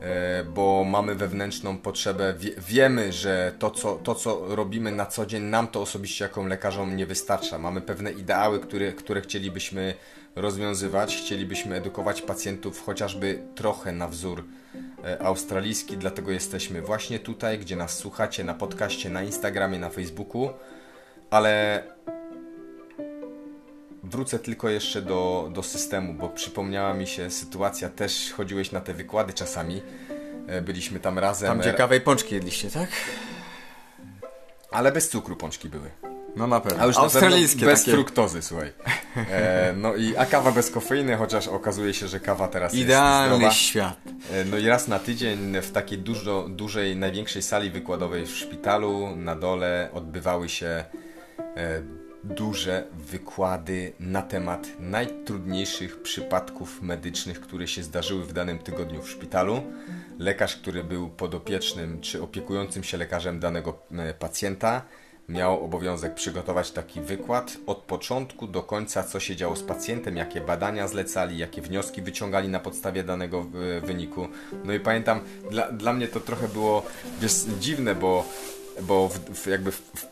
e, 0.00 0.44
bo 0.44 0.84
mamy 0.84 1.14
wewnętrzną 1.14 1.78
potrzebę. 1.78 2.34
Wie, 2.38 2.50
wiemy, 2.68 3.12
że 3.12 3.52
to 3.58 3.70
co, 3.70 3.94
to, 3.94 4.14
co 4.14 4.56
robimy 4.56 4.92
na 4.92 5.06
co 5.06 5.26
dzień, 5.26 5.42
nam 5.42 5.68
to 5.68 5.82
osobiście 5.82 6.24
jako 6.24 6.46
lekarzom 6.46 6.96
nie 6.96 7.06
wystarcza. 7.06 7.58
Mamy 7.58 7.80
pewne 7.80 8.12
ideały, 8.12 8.60
które, 8.60 8.92
które 8.92 9.20
chcielibyśmy 9.20 9.94
rozwiązywać. 10.36 11.16
Chcielibyśmy 11.16 11.76
edukować 11.76 12.22
pacjentów 12.22 12.84
chociażby 12.84 13.42
trochę 13.54 13.92
na 13.92 14.08
wzór 14.08 14.44
australijski, 15.20 15.96
dlatego 15.96 16.30
jesteśmy 16.30 16.82
właśnie 16.82 17.18
tutaj, 17.18 17.58
gdzie 17.58 17.76
nas 17.76 17.98
słuchacie 17.98 18.44
na 18.44 18.54
podcaście, 18.54 19.10
na 19.10 19.22
Instagramie, 19.22 19.78
na 19.78 19.90
Facebooku. 19.90 20.50
Ale 21.30 21.82
Wrócę 24.06 24.38
tylko 24.38 24.68
jeszcze 24.68 25.02
do, 25.02 25.50
do 25.52 25.62
systemu, 25.62 26.14
bo 26.14 26.28
przypomniała 26.28 26.94
mi 26.94 27.06
się 27.06 27.30
sytuacja, 27.30 27.88
też 27.88 28.32
chodziłeś 28.32 28.72
na 28.72 28.80
te 28.80 28.94
wykłady 28.94 29.32
czasami, 29.32 29.82
e, 30.46 30.62
byliśmy 30.62 31.00
tam 31.00 31.18
razem, 31.18 31.48
tam 31.48 31.60
e, 31.60 31.64
ciekawej 31.64 32.00
pączki 32.00 32.34
jedliście, 32.34 32.70
tak? 32.70 32.88
ale 34.70 34.92
bez 34.92 35.08
cukru 35.08 35.36
pączki 35.36 35.68
były. 35.68 35.90
No 36.36 36.46
na 36.46 36.60
pewno. 36.60 36.82
A 36.82 36.86
już 36.86 36.96
na 36.96 37.02
Australijskie 37.02 37.58
pewno 37.60 37.72
bez 37.72 37.80
takie. 37.80 37.92
fruktozy, 37.92 38.42
słuchaj. 38.42 38.72
E, 39.30 39.74
no 39.76 39.94
i 39.94 40.16
a 40.16 40.26
kawa 40.26 40.52
bez 40.52 40.70
kofeiny, 40.70 41.16
chociaż 41.16 41.48
okazuje 41.48 41.94
się, 41.94 42.08
że 42.08 42.20
kawa 42.20 42.48
teraz 42.48 42.72
jest 42.72 42.84
Idealny 42.84 43.50
świat. 43.50 43.96
E, 44.32 44.44
No 44.44 44.58
i 44.58 44.66
raz 44.66 44.88
na 44.88 44.98
tydzień 44.98 45.60
w 45.62 45.72
takiej 45.72 45.98
dużo, 45.98 46.46
dużej, 46.48 46.96
największej 46.96 47.42
sali 47.42 47.70
wykładowej 47.70 48.26
w 48.26 48.30
szpitalu 48.36 49.16
na 49.16 49.36
dole 49.36 49.88
odbywały 49.94 50.48
się 50.48 50.84
e, 51.56 51.82
duże 52.24 52.84
wykłady 52.92 53.92
na 54.00 54.22
temat 54.22 54.68
najtrudniejszych 54.80 56.02
przypadków 56.02 56.82
medycznych, 56.82 57.40
które 57.40 57.68
się 57.68 57.82
zdarzyły 57.82 58.24
w 58.24 58.32
danym 58.32 58.58
tygodniu 58.58 59.02
w 59.02 59.10
szpitalu. 59.10 59.62
Lekarz, 60.18 60.56
który 60.56 60.84
był 60.84 61.08
podopiecznym 61.08 62.00
czy 62.00 62.22
opiekującym 62.22 62.84
się 62.84 62.96
lekarzem 62.96 63.40
danego 63.40 63.78
e, 63.92 64.14
pacjenta, 64.14 64.82
miał 65.28 65.64
obowiązek 65.64 66.14
przygotować 66.14 66.70
taki 66.70 67.00
wykład 67.00 67.56
od 67.66 67.78
początku 67.78 68.46
do 68.46 68.62
końca, 68.62 69.02
co 69.02 69.20
się 69.20 69.36
działo 69.36 69.56
z 69.56 69.62
pacjentem, 69.62 70.16
jakie 70.16 70.40
badania 70.40 70.88
zlecali, 70.88 71.38
jakie 71.38 71.62
wnioski 71.62 72.02
wyciągali 72.02 72.48
na 72.48 72.60
podstawie 72.60 73.04
danego 73.04 73.46
e, 73.76 73.80
wyniku. 73.80 74.28
No 74.64 74.72
i 74.72 74.80
pamiętam, 74.80 75.20
dla, 75.50 75.72
dla 75.72 75.92
mnie 75.92 76.08
to 76.08 76.20
trochę 76.20 76.48
było 76.48 76.82
wiesz, 77.20 77.32
dziwne, 77.60 77.94
bo 77.94 78.24
bo 78.82 79.08
w, 79.08 79.18
w, 79.18 79.46
jakby 79.46 79.72
w, 79.72 79.82
w, 79.94 80.08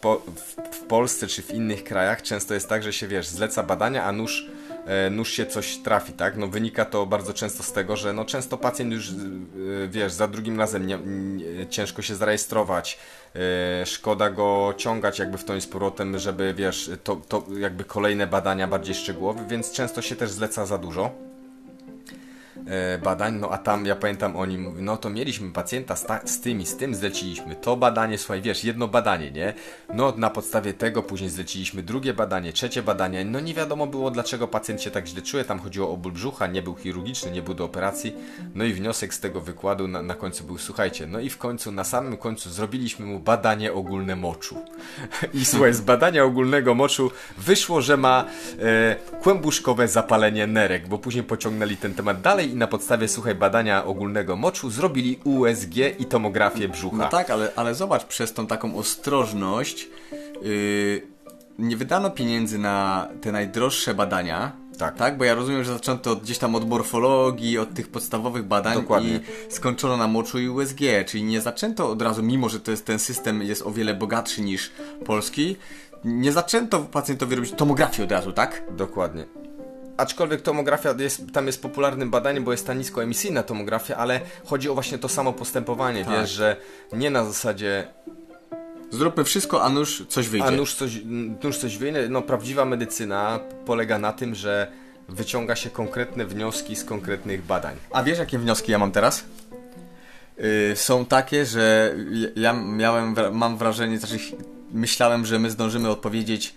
w, 0.73 0.81
Polsce 0.89 1.27
czy 1.27 1.43
w 1.43 1.51
innych 1.51 1.85
krajach 1.85 2.23
często 2.23 2.55
jest 2.55 2.69
tak, 2.69 2.83
że 2.83 2.93
się 2.93 3.09
wiesz, 3.09 3.27
zleca 3.27 3.63
badania, 3.63 4.05
a 4.05 4.13
nóż, 4.13 4.47
e, 4.87 5.11
nóż 5.11 5.31
się 5.31 5.47
coś 5.47 5.77
trafi, 5.77 6.13
tak? 6.13 6.37
No 6.37 6.49
wynika 6.49 6.85
to 6.85 7.07
bardzo 7.07 7.35
często 7.35 7.63
z 7.63 7.73
tego, 7.73 7.97
że 7.97 8.13
no 8.13 8.25
często 8.25 8.59
pacjent 8.59 8.93
już 8.93 9.11
e, 9.11 9.13
wiesz, 9.89 10.13
za 10.13 10.29
drugim 10.29 10.59
razem 10.59 10.87
nie, 10.87 10.99
nie, 10.99 11.67
ciężko 11.67 12.03
się 12.03 12.15
zarejestrować, 12.15 12.99
szkoda 13.85 14.31
go 14.31 14.75
ciągać 14.77 15.19
jakby 15.19 15.39
w 15.39 15.45
tą 15.45 15.61
z 15.61 15.67
powrotem, 15.67 16.19
żeby 16.19 16.55
wiesz, 16.55 16.91
to, 17.05 17.17
to 17.17 17.45
jakby 17.59 17.85
kolejne 17.85 18.27
badania 18.27 18.69
bardziej 18.69 18.95
szczegółowe, 18.95 19.45
więc 19.49 19.73
często 19.73 20.03
się 20.03 20.17
też 20.17 20.31
zleca 20.31 20.67
za 20.67 20.79
dużo. 20.79 21.05
e, 21.05 21.34
badań, 23.03 23.35
no 23.41 23.51
a 23.51 23.59
tam 23.59 23.87
ja 23.87 23.97
pamiętam 23.97 24.37
oni 24.37 24.59
mówią, 24.59 24.83
no 24.83 24.97
to 24.97 25.11
mieliśmy 25.11 25.53
pacjenta 25.53 25.97
z, 25.97 26.07
ta, 26.07 26.21
z 26.27 26.41
tym 26.41 26.61
i 26.61 26.67
z 26.67 26.77
tym, 26.77 26.95
zleciliśmy 26.95 27.57
to 27.57 27.77
badanie, 27.77 28.19
słuchaj, 28.19 28.43
wiesz, 28.43 28.65
jedno 28.65 28.89
badanie, 28.89 29.31
nie? 29.31 29.55
No 29.95 30.13
na 30.17 30.31
podstawie 30.31 30.75
tego 30.75 31.03
później 31.03 31.31
zleciliśmy 31.31 31.83
drugie 31.83 32.15
badanie, 32.15 32.53
trzecie 32.53 32.83
badanie, 32.83 33.25
no 33.25 33.41
nie 33.41 33.55
wiadomo 33.55 33.87
było 33.87 34.11
dlaczego 34.11 34.49
pacjent 34.49 34.83
się 34.83 34.91
tak 34.91 35.07
źle 35.07 35.23
czuje, 35.23 35.45
tam 35.45 35.59
chodziło 35.59 35.91
o 35.91 35.97
ból 35.97 36.13
brzucha, 36.13 36.47
nie 36.47 36.63
był 36.63 36.75
chirurgiczny, 36.75 37.31
nie 37.31 37.43
był 37.43 37.55
do 37.55 37.65
operacji, 37.65 38.17
no 38.55 38.65
i 38.65 38.73
wniosek 38.73 39.15
z 39.15 39.21
tego 39.21 39.41
wykładu 39.41 39.89
na, 39.89 40.03
na 40.03 40.15
końcu 40.15 40.45
był, 40.45 40.59
słuchajcie, 40.59 41.07
no 41.07 41.21
i 41.21 41.31
w 41.31 41.39
końcu, 41.39 41.73
na 41.73 41.85
samym 41.85 42.17
końcu 42.17 42.51
zrobiliśmy 42.51 43.07
mu 43.07 43.21
badanie 43.21 43.73
ogólne 43.73 44.17
moczu. 44.17 44.57
I 45.41 45.45
słuchaj, 45.45 45.75
z 45.75 45.81
badania 45.81 46.25
ogólnego 46.25 46.75
moczu 46.75 47.11
wyszło, 47.39 47.81
że 47.81 47.97
ma 47.97 48.25
e, 48.59 48.97
kłębuszkowe 49.23 49.89
zapalenie 49.89 50.47
nerek, 50.47 50.89
bo 50.89 50.99
później 50.99 51.25
pociągnęli 51.25 51.77
ten 51.77 51.95
temat 51.95 52.21
dalej 52.21 52.54
i 52.55 52.57
na 52.57 52.67
podstawie, 52.67 53.09
słuchaj, 53.09 53.35
badania 53.35 53.85
ogólnego 53.85 54.37
moczu 54.37 54.71
zrobili 54.71 55.19
USG 55.25 55.77
i 55.99 56.05
tomografię 56.05 56.69
brzucha. 56.69 56.97
No 56.97 57.09
tak, 57.09 57.31
ale, 57.31 57.53
ale 57.57 57.75
zobacz, 57.75 58.05
przez 58.05 58.33
tą 58.33 58.47
taką 58.47 58.77
ostrożność 58.77 59.89
yy, 60.43 61.03
nie 61.59 61.77
wydano 61.77 62.11
pieniędzy 62.11 62.59
na 62.59 63.09
te 63.21 63.33
najdroższe 63.33 63.95
badania, 63.95 64.53
Tak. 64.79 64.97
Tak, 64.97 65.19
bo 65.19 65.25
ja 65.25 65.35
rozumiem, 65.35 65.65
że 65.65 65.73
zaczęto 65.73 66.11
od, 66.11 66.23
gdzieś 66.23 66.39
tam 66.39 66.55
od 66.55 66.69
morfologii, 66.69 67.59
od 67.59 67.75
tych 67.75 67.89
podstawowych 67.89 68.45
badań 68.45 68.75
Dokładnie. 68.75 69.21
i 69.49 69.53
skończono 69.53 69.97
na 69.97 70.09
moczu 70.09 70.39
i 70.39 70.49
USG, 70.49 70.81
czyli 71.07 71.25
nie 71.25 71.41
zaczęto 71.41 71.91
od 71.91 72.03
razu, 72.03 72.23
mimo 72.23 72.49
że 72.49 72.61
to 72.61 72.71
jest, 72.71 72.87
ten 72.87 72.99
system 72.99 73.43
jest 73.43 73.63
o 73.63 73.71
wiele 73.71 73.95
bogatszy 73.95 74.43
niż 74.43 74.73
polski, 75.05 75.57
nie 76.05 76.33
zaczęto 76.33 76.81
pacjentowi 76.81 77.37
robić 77.37 77.53
tomografii 77.53 78.05
od 78.05 78.13
razu, 78.13 78.33
tak? 78.33 78.63
Dokładnie. 78.77 79.27
Aczkolwiek 79.97 80.43
tomografia 80.43 80.95
jest, 80.99 81.23
tam 81.33 81.47
jest 81.47 81.63
popularnym 81.63 82.11
badaniem, 82.11 82.45
bo 82.45 82.53
jest 82.53 82.67
ta 82.67 82.75
niskoemisyjna 82.75 83.43
tomografia, 83.43 83.97
ale 83.97 84.21
chodzi 84.45 84.69
o 84.69 84.75
właśnie 84.75 84.99
to 84.99 85.09
samo 85.09 85.33
postępowanie, 85.33 86.05
Tak. 86.05 86.21
wiesz, 86.21 86.31
że 86.31 86.57
nie 86.93 87.11
na 87.11 87.25
zasadzie 87.25 87.87
Zróbmy 88.91 89.25
wszystko, 89.25 89.63
a 89.63 89.69
nuż 89.69 90.05
coś 90.09 90.29
wyjdzie. 90.29 90.47
a 90.47 90.51
nuż 90.51 90.75
coś, 90.75 90.93
nuż 91.43 91.59
coś 91.59 91.77
wyjdzie. 91.77 92.09
No 92.11 92.23
prawdziwa 92.23 92.65
medycyna 92.65 93.41
polega 93.67 93.99
na 93.99 94.13
tym, 94.13 94.35
że 94.35 94.73
wyciąga 95.09 95.57
się 95.57 95.71
konkretne 95.71 96.27
wnioski 96.27 96.77
z 96.77 96.85
konkretnych 96.85 97.43
badań. 97.45 97.77
A 97.91 98.03
wiesz, 98.03 98.19
jakie 98.19 98.39
wnioski 98.39 98.73
ja 98.73 98.79
mam 98.79 98.93
teraz? 98.93 99.25
Yy, 100.39 100.77
są 100.77 101.05
takie, 101.05 101.47
że 101.47 101.95
ja 102.37 102.53
miałem, 102.53 103.17
mam 103.33 103.57
wrażenie, 103.59 103.99
znaczy 103.99 104.19
myślałem, 104.73 105.27
że 105.27 105.39
my 105.39 105.51
zdążymy 105.51 105.89
odpowiedzieć 105.91 106.55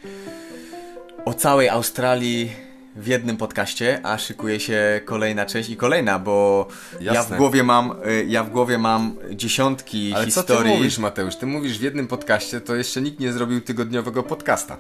o 1.26 1.34
całej 1.34 1.70
Australii 1.70 2.52
w 2.98 3.08
jednym 3.08 3.38
podcaście, 3.38 4.00
a 4.04 4.18
szykuje 4.18 4.60
się 4.60 5.02
kolejna 5.06 5.46
część 5.46 5.70
i 5.70 5.78
kolejna, 5.78 6.20
bo 6.20 6.68
ja 7.02 7.12
w 7.12 7.16
Jasne. 7.16 7.38
głowie 7.38 7.64
mam, 7.64 7.92
y, 8.08 8.26
ja 8.28 8.44
w 8.44 8.50
głowie 8.50 8.78
mam 8.78 9.16
dziesiątki 9.32 10.14
Ale 10.16 10.28
co 10.28 10.42
historii. 10.42 10.72
ty 10.72 10.78
mówisz, 10.78 10.98
Mateusz? 10.98 11.36
Ty 11.36 11.46
mówisz 11.46 11.80
w 11.80 11.82
jednym 11.82 12.08
podcaście, 12.08 12.62
to 12.62 12.76
jeszcze 12.76 13.02
nikt 13.02 13.20
nie 13.20 13.34
zrobił 13.34 13.62
tygodniowego 13.62 14.24
podcasta. 14.24 14.78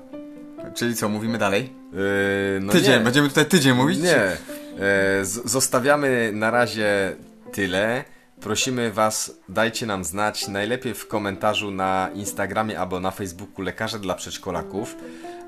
Czyli 0.76 0.96
co, 0.96 1.10
mówimy 1.10 1.38
dalej? 1.38 1.74
Yy, 1.94 2.00
no 2.62 2.72
tydzień, 2.74 2.94
nie. 2.98 3.00
będziemy 3.00 3.30
tutaj 3.30 3.46
tydzień 3.46 3.74
mówić? 3.74 4.00
Nie. 4.00 4.38
Z- 5.24 5.52
zostawiamy 5.52 6.32
na 6.34 6.52
razie 6.52 7.16
tyle. 7.52 8.04
Prosimy 8.42 8.92
Was, 8.92 9.32
dajcie 9.50 9.86
nam 9.86 10.04
znać, 10.04 10.48
najlepiej 10.48 10.94
w 10.94 11.08
komentarzu 11.08 11.72
na 11.72 12.10
Instagramie 12.16 12.80
albo 12.80 13.00
na 13.00 13.12
Facebooku 13.12 13.62
Lekarze 13.62 14.00
dla 14.00 14.16
Przedszkolaków, 14.16 14.96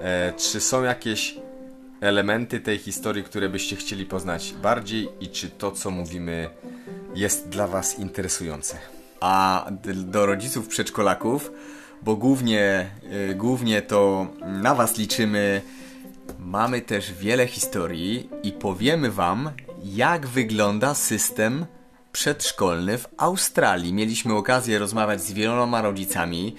e, 0.01 0.33
czy 0.37 0.61
są 0.61 0.83
jakieś 0.83 1.35
elementy 2.01 2.59
tej 2.59 2.77
historii, 2.77 3.23
które 3.23 3.49
byście 3.49 3.75
chcieli 3.75 4.05
poznać 4.05 4.53
bardziej 4.61 5.09
i 5.19 5.27
czy 5.27 5.49
to, 5.49 5.71
co 5.71 5.91
mówimy, 5.91 6.49
jest 7.15 7.49
dla 7.49 7.67
Was 7.67 7.99
interesujące. 7.99 8.77
a 9.21 9.65
do 9.95 10.25
rodziców 10.25 10.67
przedszkolaków, 10.67 11.51
bo 12.01 12.15
głównie, 12.15 12.89
y, 13.31 13.35
głównie 13.35 13.81
to 13.81 14.27
na 14.41 14.75
Was 14.75 14.97
liczymy. 14.97 15.61
Mamy 16.39 16.81
też 16.81 17.13
wiele 17.13 17.47
historii 17.47 18.29
i 18.43 18.51
powiemy 18.51 19.11
Wam, 19.11 19.51
jak 19.83 20.27
wygląda 20.27 20.93
system 20.93 21.65
przedszkolny 22.11 22.97
w 22.97 23.07
Australii. 23.17 23.93
Mieliśmy 23.93 24.35
okazję 24.35 24.79
rozmawiać 24.79 25.21
z 25.21 25.33
wieloma 25.33 25.81
rodzicami, 25.81 26.55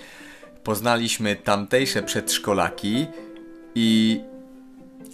poznaliśmy 0.64 1.36
tamtejsze 1.36 2.02
przedszkolaki 2.02 3.06
i 3.74 4.20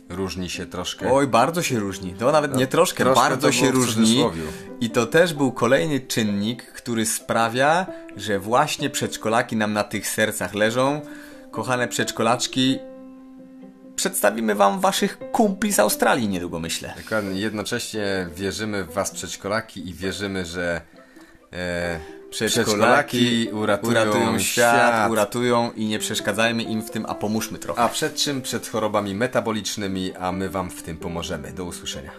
Różni 0.08 0.50
się 0.50 0.66
troszkę. 0.66 1.12
Oj, 1.12 1.26
bardzo 1.26 1.62
się 1.62 1.78
różni. 1.78 2.14
To 2.14 2.32
nawet 2.32 2.56
nie 2.56 2.66
troszkę, 2.66 3.04
troszkę 3.04 3.20
bardzo 3.20 3.52
się 3.52 3.70
różni. 3.70 4.24
I 4.80 4.90
to 4.90 5.06
też 5.06 5.34
był 5.34 5.52
kolejny 5.52 6.00
czynnik, 6.00 6.66
który 6.72 7.06
sprawia, 7.06 7.86
że 8.16 8.38
właśnie 8.38 8.90
przedszkolaki 8.90 9.56
nam 9.56 9.72
na 9.72 9.84
tych 9.84 10.08
sercach 10.08 10.54
leżą. 10.54 11.00
Kochane 11.50 11.88
przedszkolaczki, 11.88 12.78
przedstawimy 13.96 14.54
wam 14.54 14.80
waszych 14.80 15.18
kumpli 15.32 15.72
z 15.72 15.78
Australii 15.78 16.28
niedługo, 16.28 16.58
myślę. 16.58 16.94
Dokładnie. 17.02 17.40
Jednocześnie 17.40 18.28
wierzymy 18.34 18.84
w 18.84 18.92
Was, 18.92 19.10
przedszkolaki, 19.10 19.88
i 19.88 19.94
wierzymy, 19.94 20.44
że 20.44 20.80
e, 21.52 22.00
przedszkolaki 22.36 23.48
uratują, 23.52 24.38
świat. 24.38 25.10
uratują 25.10 25.70
i 25.76 25.86
nie 25.86 25.98
przeszkadzajmy 25.98 26.62
im 26.62 26.82
w 26.82 26.90
tym, 26.90 27.06
a 27.08 27.14
pomóżmy 27.14 27.58
trochę. 27.58 27.82
A 27.82 27.88
przed 27.88 28.14
czym? 28.14 28.42
Przed 28.42 28.68
chorobami 28.68 29.14
metabolicznymi, 29.14 30.14
a 30.14 30.32
my 30.32 30.48
Wam 30.48 30.70
w 30.70 30.82
tym 30.82 30.96
pomożemy. 30.96 31.52
Do 31.52 31.64
usłyszenia. 31.64 32.10